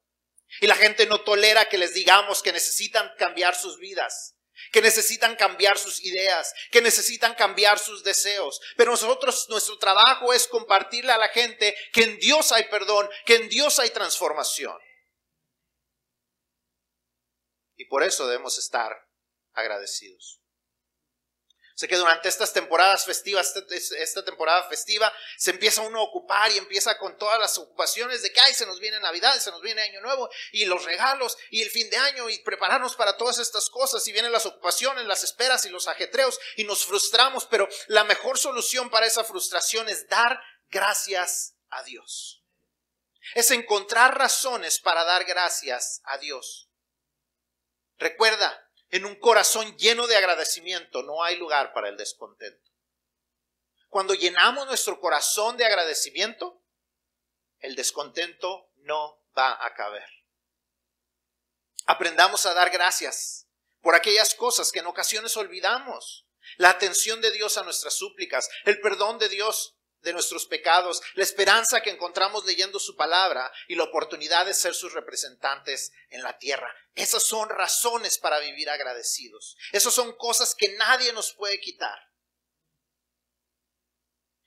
Y 0.62 0.68
la 0.68 0.76
gente 0.76 1.06
no 1.08 1.22
tolera 1.22 1.68
que 1.70 1.78
les 1.78 1.94
digamos 1.94 2.44
que 2.44 2.52
necesitan 2.52 3.12
cambiar 3.18 3.56
sus 3.56 3.80
vidas, 3.80 4.36
que 4.72 4.82
necesitan 4.82 5.36
cambiar 5.36 5.78
sus 5.78 6.04
ideas, 6.04 6.54
que 6.72 6.82
necesitan 6.82 7.34
cambiar 7.34 7.80
sus 7.80 8.04
deseos. 8.04 8.62
Pero 8.78 8.92
nosotros, 8.92 9.48
nuestro 9.50 9.80
trabajo 9.80 10.34
es 10.34 10.48
compartirle 10.48 11.12
a 11.12 11.18
la 11.18 11.30
gente 11.30 11.76
que 11.92 12.04
en 12.04 12.20
Dios 12.20 12.52
hay 12.52 12.66
perdón, 12.66 13.10
que 13.26 13.36
en 13.36 13.50
Dios 13.50 13.80
hay 13.80 13.90
transformación. 13.90 14.78
Y 17.84 17.86
por 17.86 18.02
eso 18.02 18.26
debemos 18.26 18.58
estar 18.58 19.10
agradecidos. 19.52 20.40
Sé 21.76 21.90
que 21.90 21.98
durante 21.98 22.30
estas 22.30 22.54
temporadas 22.54 23.04
festivas, 23.04 23.54
esta 23.98 24.24
temporada 24.24 24.64
festiva, 24.70 25.12
se 25.38 25.52
empieza 25.52 25.82
uno 25.82 26.00
a 26.00 26.04
ocupar 26.04 26.50
y 26.52 26.58
empieza 26.58 26.98
con 26.98 27.18
todas 27.18 27.38
las 27.38 27.58
ocupaciones 27.58 28.22
de 28.22 28.32
que, 28.32 28.40
ay, 28.40 28.54
se 28.54 28.66
nos 28.66 28.80
viene 28.80 29.02
Navidad, 29.02 29.38
se 29.38 29.52
nos 29.52 29.62
viene 29.62 29.82
Año 29.82 30.00
Nuevo 30.00 30.30
y 30.54 30.64
los 30.64 30.86
regalos 30.86 31.38
y 31.50 31.62
el 31.62 31.70
fin 31.72 31.90
de 31.90 31.98
año 31.98 32.30
y 32.30 32.40
prepararnos 32.40 32.96
para 32.96 33.18
todas 33.18 33.38
estas 33.40 33.70
cosas 33.70 34.08
y 34.08 34.14
vienen 34.14 34.32
las 34.32 34.46
ocupaciones, 34.46 35.06
las 35.06 35.26
esperas 35.26 35.66
y 35.66 35.70
los 35.70 35.90
ajetreos 35.90 36.40
y 36.56 36.64
nos 36.64 36.86
frustramos, 36.86 37.48
pero 37.48 37.68
la 37.88 38.06
mejor 38.06 38.38
solución 38.38 38.90
para 38.90 39.08
esa 39.08 39.26
frustración 39.26 39.90
es 39.90 40.08
dar 40.08 40.40
gracias 40.70 41.56
a 41.70 41.84
Dios. 41.84 42.46
Es 43.36 43.52
encontrar 43.52 44.18
razones 44.18 44.80
para 44.80 45.04
dar 45.04 45.26
gracias 45.26 46.02
a 46.06 46.18
Dios. 46.18 46.70
Recuerda, 48.04 48.70
en 48.90 49.06
un 49.06 49.16
corazón 49.16 49.78
lleno 49.78 50.08
de 50.08 50.18
agradecimiento 50.18 51.04
no 51.04 51.24
hay 51.24 51.38
lugar 51.38 51.72
para 51.72 51.88
el 51.88 51.96
descontento. 51.96 52.70
Cuando 53.88 54.14
llenamos 54.14 54.68
nuestro 54.68 55.00
corazón 55.00 55.56
de 55.56 55.64
agradecimiento, 55.64 56.62
el 57.60 57.78
descontento 57.78 58.70
no 58.76 59.24
va 59.38 59.66
a 59.66 59.74
caber. 59.74 60.06
Aprendamos 61.86 62.46
a 62.46 62.54
dar 62.54 62.72
gracias 62.72 63.48
por 63.80 63.96
aquellas 63.96 64.36
cosas 64.36 64.74
que 64.74 64.80
en 64.80 64.88
ocasiones 64.88 65.38
olvidamos. 65.38 66.28
La 66.58 66.72
atención 66.72 67.22
de 67.22 67.32
Dios 67.32 67.58
a 67.58 67.64
nuestras 67.64 67.94
súplicas, 67.94 68.50
el 68.66 68.82
perdón 68.82 69.18
de 69.18 69.30
Dios 69.30 69.73
de 70.04 70.14
nuestros 70.14 70.46
pecados, 70.46 71.02
la 71.16 71.24
esperanza 71.24 71.82
que 71.82 71.90
encontramos 71.90 72.46
leyendo 72.46 72.80
su 72.80 72.96
palabra 72.96 73.52
y 73.68 73.76
la 73.76 73.86
oportunidad 73.86 74.46
de 74.46 74.54
ser 74.54 74.76
sus 74.76 74.94
representantes 74.94 75.92
en 76.10 76.22
la 76.22 76.38
tierra. 76.38 76.74
Esas 76.94 77.24
son 77.24 77.50
razones 77.50 78.18
para 78.20 78.40
vivir 78.40 78.70
agradecidos. 78.70 79.58
Esas 79.72 79.94
son 79.94 80.16
cosas 80.18 80.56
que 80.56 80.76
nadie 80.76 81.12
nos 81.14 81.34
puede 81.34 81.60
quitar. 81.60 81.98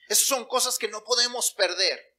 Esas 0.08 0.28
son 0.28 0.44
cosas 0.44 0.78
que 0.78 0.88
no 0.88 1.02
podemos 1.02 1.50
perder. 1.52 2.14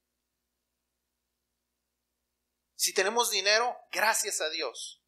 Si 2.75 2.93
tenemos 2.93 3.31
dinero, 3.31 3.77
gracias 3.91 4.41
a 4.41 4.49
Dios. 4.49 5.01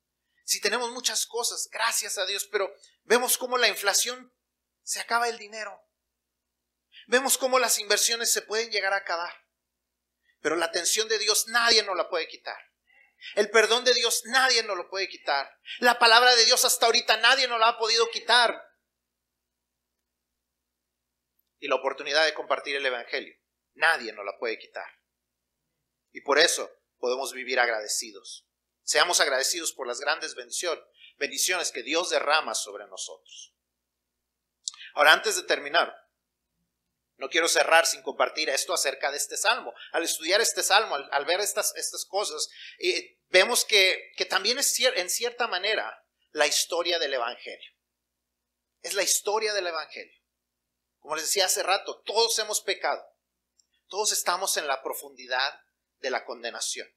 Si 0.45 0.62
tenemos 0.62 0.91
muchas 0.91 1.26
cosas, 1.26 1.68
gracias 1.72 2.18
a 2.18 2.26
Dios, 2.26 2.47
pero 2.51 2.74
vemos 3.03 3.38
cómo 3.38 3.58
la 3.58 3.68
inflación 3.68 4.34
se 4.84 4.99
acaba 4.99 5.28
el 5.28 5.38
dinero. 5.38 5.89
Vemos 7.10 7.39
cómo 7.39 7.57
las 7.57 7.80
inversiones 7.80 8.32
se 8.32 8.43
pueden 8.43 8.70
llegar 8.70 8.93
a 8.93 8.97
acabar. 8.97 9.34
Pero 10.41 10.55
la 10.55 10.68
atención 10.68 11.07
de 11.07 11.18
Dios 11.18 11.47
nadie 11.47 11.82
nos 11.82 11.97
la 11.97 12.07
puede 12.07 12.28
quitar. 12.28 12.55
El 13.34 13.49
perdón 13.49 13.84
de 13.84 13.95
Dios 13.95 14.22
nadie 14.26 14.62
nos 14.62 14.78
lo 14.78 14.88
puede 14.91 15.10
quitar. 15.10 15.51
La 15.80 15.97
palabra 15.97 16.36
de 16.36 16.45
Dios 16.45 16.64
hasta 16.66 16.86
ahorita 16.86 17.18
nadie 17.18 17.47
nos 17.47 17.60
la 17.60 17.70
ha 17.70 17.78
podido 17.80 18.07
quitar. 18.12 18.64
Y 21.57 21.68
la 21.68 21.78
oportunidad 21.78 22.26
de 22.26 22.36
compartir 22.36 22.76
el 22.76 22.86
Evangelio, 22.86 23.36
nadie 23.74 24.14
nos 24.14 24.24
la 24.24 24.38
puede 24.38 24.60
quitar. 24.60 24.88
Y 26.12 26.22
por 26.22 26.38
eso 26.38 26.72
podemos 26.99 27.34
vivir 27.34 27.60
agradecidos. 27.60 28.45
Seamos 28.84 29.20
agradecidos 29.20 29.74
por 29.74 29.88
las 29.88 29.99
grandes 29.99 30.36
bendiciones, 30.36 30.84
bendiciones 31.18 31.72
que 31.72 31.82
Dios 31.82 32.12
derrama 32.12 32.53
sobre 32.53 32.86
nosotros. 32.86 33.55
Ahora, 34.93 35.14
antes 35.14 35.36
de 35.38 35.43
terminar, 35.43 36.09
no 37.20 37.30
quiero 37.30 37.49
cerrar 37.49 37.86
sin 37.86 38.01
compartir 38.01 38.49
esto 38.49 38.74
acerca 38.74 39.11
de 39.11 39.17
este 39.17 39.36
salmo. 39.36 39.74
Al 39.91 40.03
estudiar 40.03 40.39
este 40.39 40.63
salmo, 40.63 40.95
al, 40.95 41.26
ver 41.26 41.41
estas, 41.41 41.76
estas 41.76 42.05
cosas, 42.05 42.49
vemos 43.28 43.65
que, 43.65 44.11
que 44.15 44.26
también 44.26 44.57
es 44.57 44.80
en 44.80 45.09
cierta 45.09 45.47
manera 45.47 46.01
la 46.32 46.47
historia 46.47 46.97
del 46.97 47.13
Evangelio. 47.13 47.72
Es 48.82 48.93
la 48.93 49.03
historia 49.03 49.53
del 49.53 49.67
Evangelio. 49.67 50.17
Como 50.99 51.15
les 51.15 51.26
decía 51.26 51.45
hace 51.45 51.61
rato, 51.61 52.01
todos 52.05 52.39
hemos 52.39 52.61
pecado. 52.61 53.05
Todos 53.88 54.13
estamos 54.13 54.55
en 54.55 54.67
la 54.67 54.82
profundidad 54.82 55.59
de 55.97 56.11
la 56.11 56.24
condenación. 56.24 56.88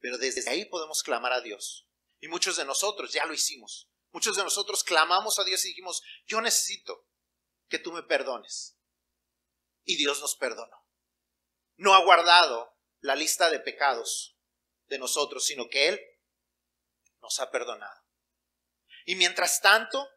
Pero 0.00 0.18
desde 0.18 0.50
ahí 0.50 0.64
podemos 0.64 1.04
clamar 1.04 1.32
a 1.32 1.40
Dios. 1.40 1.88
Y 2.18 2.26
muchos 2.26 2.56
de 2.56 2.64
nosotros 2.64 3.12
ya 3.12 3.26
lo 3.26 3.34
hicimos. 3.34 3.88
Muchos 4.10 4.36
de 4.36 4.42
nosotros 4.42 4.82
clamamos 4.82 5.38
a 5.38 5.44
Dios 5.44 5.64
y 5.64 5.68
dijimos, 5.68 6.02
yo 6.26 6.40
necesito 6.40 7.06
que 7.68 7.78
tú 7.78 7.92
me 7.92 8.02
perdones. 8.02 8.73
Y 9.84 9.96
Dios 9.96 10.20
nos 10.20 10.36
perdonó. 10.36 10.76
No 11.76 11.94
ha 11.94 12.04
guardado 12.04 12.76
la 13.00 13.14
lista 13.14 13.50
de 13.50 13.60
pecados 13.60 14.36
de 14.86 14.98
nosotros, 14.98 15.44
sino 15.44 15.68
que 15.68 15.88
Él 15.88 16.00
nos 17.20 17.40
ha 17.40 17.50
perdonado. 17.50 18.02
Y 19.04 19.16
mientras 19.16 19.60
tanto, 19.60 20.08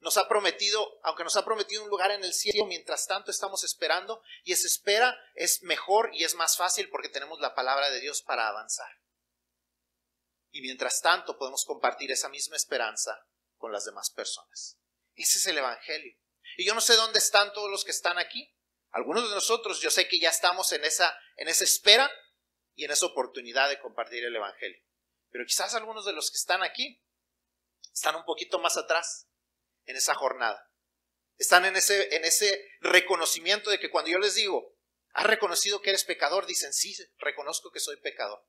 nos 0.00 0.16
ha 0.16 0.28
prometido, 0.28 1.00
aunque 1.02 1.24
nos 1.24 1.36
ha 1.36 1.44
prometido 1.44 1.82
un 1.82 1.90
lugar 1.90 2.10
en 2.10 2.22
el 2.22 2.32
cielo, 2.32 2.66
mientras 2.66 3.06
tanto 3.06 3.30
estamos 3.30 3.64
esperando 3.64 4.22
y 4.44 4.52
esa 4.52 4.66
espera 4.66 5.18
es 5.34 5.62
mejor 5.62 6.10
y 6.12 6.24
es 6.24 6.34
más 6.34 6.56
fácil 6.56 6.88
porque 6.90 7.08
tenemos 7.08 7.40
la 7.40 7.54
palabra 7.54 7.90
de 7.90 8.00
Dios 8.00 8.22
para 8.22 8.48
avanzar. 8.48 8.90
Y 10.50 10.62
mientras 10.62 11.00
tanto 11.00 11.36
podemos 11.36 11.64
compartir 11.64 12.10
esa 12.10 12.28
misma 12.28 12.56
esperanza 12.56 13.26
con 13.56 13.72
las 13.72 13.84
demás 13.84 14.10
personas. 14.10 14.78
Ese 15.14 15.38
es 15.38 15.46
el 15.46 15.58
Evangelio. 15.58 16.16
Y 16.56 16.64
yo 16.64 16.74
no 16.74 16.80
sé 16.80 16.94
dónde 16.94 17.18
están 17.18 17.52
todos 17.52 17.70
los 17.70 17.84
que 17.84 17.90
están 17.90 18.18
aquí. 18.18 18.54
Algunos 18.90 19.28
de 19.28 19.34
nosotros 19.34 19.80
yo 19.80 19.90
sé 19.90 20.08
que 20.08 20.18
ya 20.18 20.30
estamos 20.30 20.72
en 20.72 20.84
esa, 20.84 21.18
en 21.36 21.48
esa 21.48 21.64
espera 21.64 22.10
y 22.74 22.84
en 22.84 22.90
esa 22.90 23.06
oportunidad 23.06 23.68
de 23.68 23.80
compartir 23.80 24.24
el 24.24 24.34
Evangelio. 24.34 24.82
Pero 25.30 25.44
quizás 25.44 25.74
algunos 25.74 26.06
de 26.06 26.12
los 26.12 26.30
que 26.30 26.36
están 26.36 26.62
aquí 26.62 27.02
están 27.92 28.16
un 28.16 28.24
poquito 28.24 28.58
más 28.58 28.76
atrás 28.76 29.28
en 29.84 29.96
esa 29.96 30.14
jornada. 30.14 30.70
Están 31.36 31.64
en 31.64 31.76
ese, 31.76 32.14
en 32.16 32.24
ese 32.24 32.64
reconocimiento 32.80 33.70
de 33.70 33.78
que 33.78 33.90
cuando 33.90 34.10
yo 34.10 34.18
les 34.18 34.34
digo, 34.34 34.76
¿has 35.12 35.26
reconocido 35.26 35.80
que 35.80 35.90
eres 35.90 36.04
pecador? 36.04 36.46
Dicen, 36.46 36.72
sí, 36.72 36.96
reconozco 37.18 37.70
que 37.70 37.80
soy 37.80 37.96
pecador. 38.00 38.44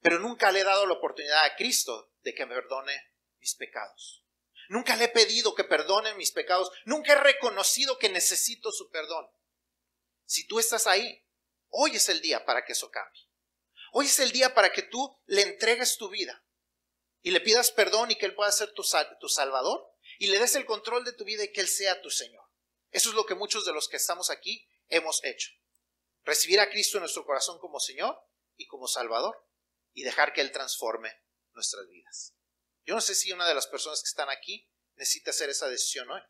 Pero 0.00 0.18
nunca 0.18 0.50
le 0.50 0.60
he 0.60 0.64
dado 0.64 0.86
la 0.86 0.94
oportunidad 0.94 1.44
a 1.44 1.56
Cristo 1.56 2.12
de 2.20 2.34
que 2.34 2.46
me 2.46 2.54
perdone 2.54 3.12
mis 3.38 3.54
pecados. 3.54 4.25
Nunca 4.68 4.96
le 4.96 5.04
he 5.04 5.08
pedido 5.08 5.54
que 5.54 5.64
perdone 5.64 6.14
mis 6.14 6.32
pecados. 6.32 6.70
Nunca 6.84 7.12
he 7.12 7.16
reconocido 7.16 7.98
que 7.98 8.08
necesito 8.08 8.72
su 8.72 8.90
perdón. 8.90 9.28
Si 10.24 10.46
tú 10.46 10.58
estás 10.58 10.86
ahí, 10.86 11.24
hoy 11.68 11.96
es 11.96 12.08
el 12.08 12.20
día 12.20 12.44
para 12.44 12.64
que 12.64 12.72
eso 12.72 12.90
cambie. 12.90 13.22
Hoy 13.92 14.06
es 14.06 14.18
el 14.18 14.32
día 14.32 14.54
para 14.54 14.72
que 14.72 14.82
tú 14.82 15.16
le 15.26 15.42
entregues 15.42 15.96
tu 15.96 16.08
vida 16.08 16.44
y 17.22 17.30
le 17.30 17.40
pidas 17.40 17.70
perdón 17.70 18.10
y 18.10 18.16
que 18.16 18.26
Él 18.26 18.34
pueda 18.34 18.52
ser 18.52 18.72
tu, 18.72 18.84
tu 19.20 19.28
salvador 19.28 19.84
y 20.18 20.26
le 20.28 20.38
des 20.38 20.54
el 20.56 20.66
control 20.66 21.04
de 21.04 21.12
tu 21.12 21.24
vida 21.24 21.44
y 21.44 21.52
que 21.52 21.60
Él 21.60 21.68
sea 21.68 22.00
tu 22.02 22.10
Señor. 22.10 22.44
Eso 22.90 23.10
es 23.10 23.14
lo 23.14 23.26
que 23.26 23.34
muchos 23.34 23.64
de 23.64 23.72
los 23.72 23.88
que 23.88 23.96
estamos 23.96 24.30
aquí 24.30 24.68
hemos 24.88 25.22
hecho. 25.24 25.50
Recibir 26.24 26.60
a 26.60 26.68
Cristo 26.70 26.98
en 26.98 27.02
nuestro 27.02 27.24
corazón 27.24 27.58
como 27.58 27.80
Señor 27.80 28.16
y 28.56 28.66
como 28.66 28.88
Salvador 28.88 29.36
y 29.92 30.02
dejar 30.02 30.32
que 30.32 30.40
Él 30.40 30.52
transforme 30.52 31.12
nuestras 31.52 31.88
vidas. 31.88 32.35
Yo 32.86 32.94
no 32.94 33.00
sé 33.00 33.14
si 33.14 33.32
una 33.32 33.46
de 33.46 33.54
las 33.54 33.66
personas 33.66 34.00
que 34.00 34.08
están 34.08 34.30
aquí 34.30 34.70
necesita 34.94 35.30
hacer 35.30 35.50
esa 35.50 35.68
decisión 35.68 36.08
hoy, 36.10 36.22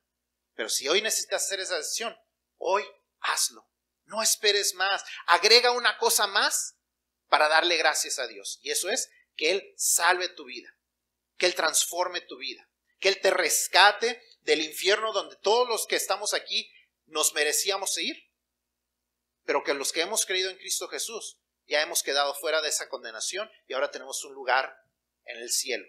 pero 0.54 0.70
si 0.70 0.88
hoy 0.88 1.02
necesitas 1.02 1.44
hacer 1.44 1.61
esa 1.61 1.76
decisión, 1.76 2.16
hoy 2.57 2.82
hazlo. 3.20 3.70
No 4.07 4.22
esperes 4.22 4.74
más. 4.74 5.04
Agrega 5.26 5.72
una 5.72 5.98
cosa 5.98 6.26
más 6.26 6.76
para 7.28 7.48
darle 7.48 7.76
gracias 7.76 8.18
a 8.18 8.26
Dios. 8.26 8.59
Y 8.62 8.70
eso 8.70 8.88
es 8.88 9.11
que 9.36 9.50
Él 9.50 9.74
salve 9.76 10.30
tu 10.30 10.44
vida, 10.44 10.74
que 11.36 11.46
Él 11.46 11.54
transforme 11.54 12.22
tu 12.22 12.38
vida, 12.38 12.68
que 12.98 13.09
Él 13.09 13.20
te 13.20 13.30
rescate 13.30 14.22
del 14.40 14.62
infierno 14.62 15.12
donde 15.12 15.36
todos 15.36 15.68
los 15.68 15.86
que 15.86 15.96
estamos 15.96 16.32
aquí 16.32 16.72
nos 17.04 17.34
merecíamos 17.34 17.98
ir, 17.98 18.16
pero 19.44 19.62
que 19.62 19.74
los 19.74 19.92
que 19.92 20.00
hemos 20.00 20.24
creído 20.24 20.50
en 20.50 20.57
Cristo 20.57 20.88
Jesús 20.88 21.38
ya 21.66 21.82
hemos 21.82 22.02
quedado 22.02 22.34
fuera 22.34 22.62
de 22.62 22.68
esa 22.68 22.88
condenación 22.88 23.50
y 23.66 23.74
ahora 23.74 23.90
tenemos 23.90 24.24
un 24.24 24.32
lugar 24.32 24.74
en 25.24 25.38
el 25.38 25.50
cielo. 25.50 25.86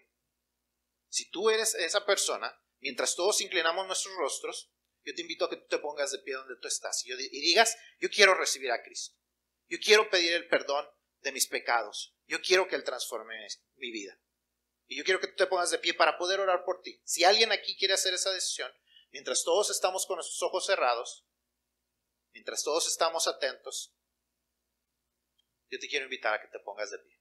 Si 1.09 1.29
tú 1.29 1.49
eres 1.49 1.75
esa 1.75 2.05
persona, 2.05 2.53
mientras 2.79 3.15
todos 3.15 3.41
inclinamos 3.41 3.87
nuestros 3.87 4.15
rostros, 4.15 4.71
yo 5.03 5.15
te 5.15 5.21
invito 5.21 5.45
a 5.45 5.49
que 5.49 5.55
tú 5.55 5.67
te 5.67 5.79
pongas 5.79 6.11
de 6.11 6.19
pie 6.19 6.33
donde 6.33 6.57
tú 6.57 6.67
estás 6.67 7.05
y, 7.05 7.15
digas, 7.15 7.77
yo 7.99 8.09
quiero 8.09 8.33
recibir 8.35 8.71
a 8.71 8.83
Cristo. 8.83 9.15
Yo 9.69 9.77
quiero 9.81 10.09
pedir 10.09 10.33
el 10.33 10.47
perdón 10.49 10.85
de 11.21 11.31
mis 11.31 11.47
pecados. 11.47 12.13
Yo 12.25 12.41
quiero 12.41 12.67
que 12.67 12.75
Él 12.75 12.83
transforme 12.83 13.47
mi 13.75 13.91
vida. 13.91 14.19
Y 14.87 14.97
yo 14.97 15.03
quiero 15.03 15.19
que 15.19 15.27
tú 15.27 15.35
te 15.35 15.47
pongas 15.47 15.71
de 15.71 15.79
pie 15.79 15.93
para 15.93 16.17
poder 16.17 16.39
orar 16.41 16.65
por 16.65 16.81
ti. 16.81 17.01
Si 17.05 17.23
alguien 17.23 17.51
aquí 17.51 17.77
quiere 17.77 17.93
hacer 17.93 18.13
esa 18.13 18.31
decisión, 18.31 18.71
mientras 19.11 19.43
todos 19.43 19.69
estamos 19.69 20.05
con 20.05 20.17
nuestros 20.17 20.41
ojos 20.43 20.65
cerrados, 20.65 21.25
mientras 22.33 22.63
todos 22.63 22.87
estamos 22.87 23.27
atentos, 23.27 23.93
yo 25.69 25.79
te 25.79 25.87
quiero 25.87 26.05
invitar 26.05 26.33
a 26.33 26.41
que 26.41 26.47
te 26.47 26.59
pongas 26.59 26.91
de 26.91 26.99
pie. 26.99 27.15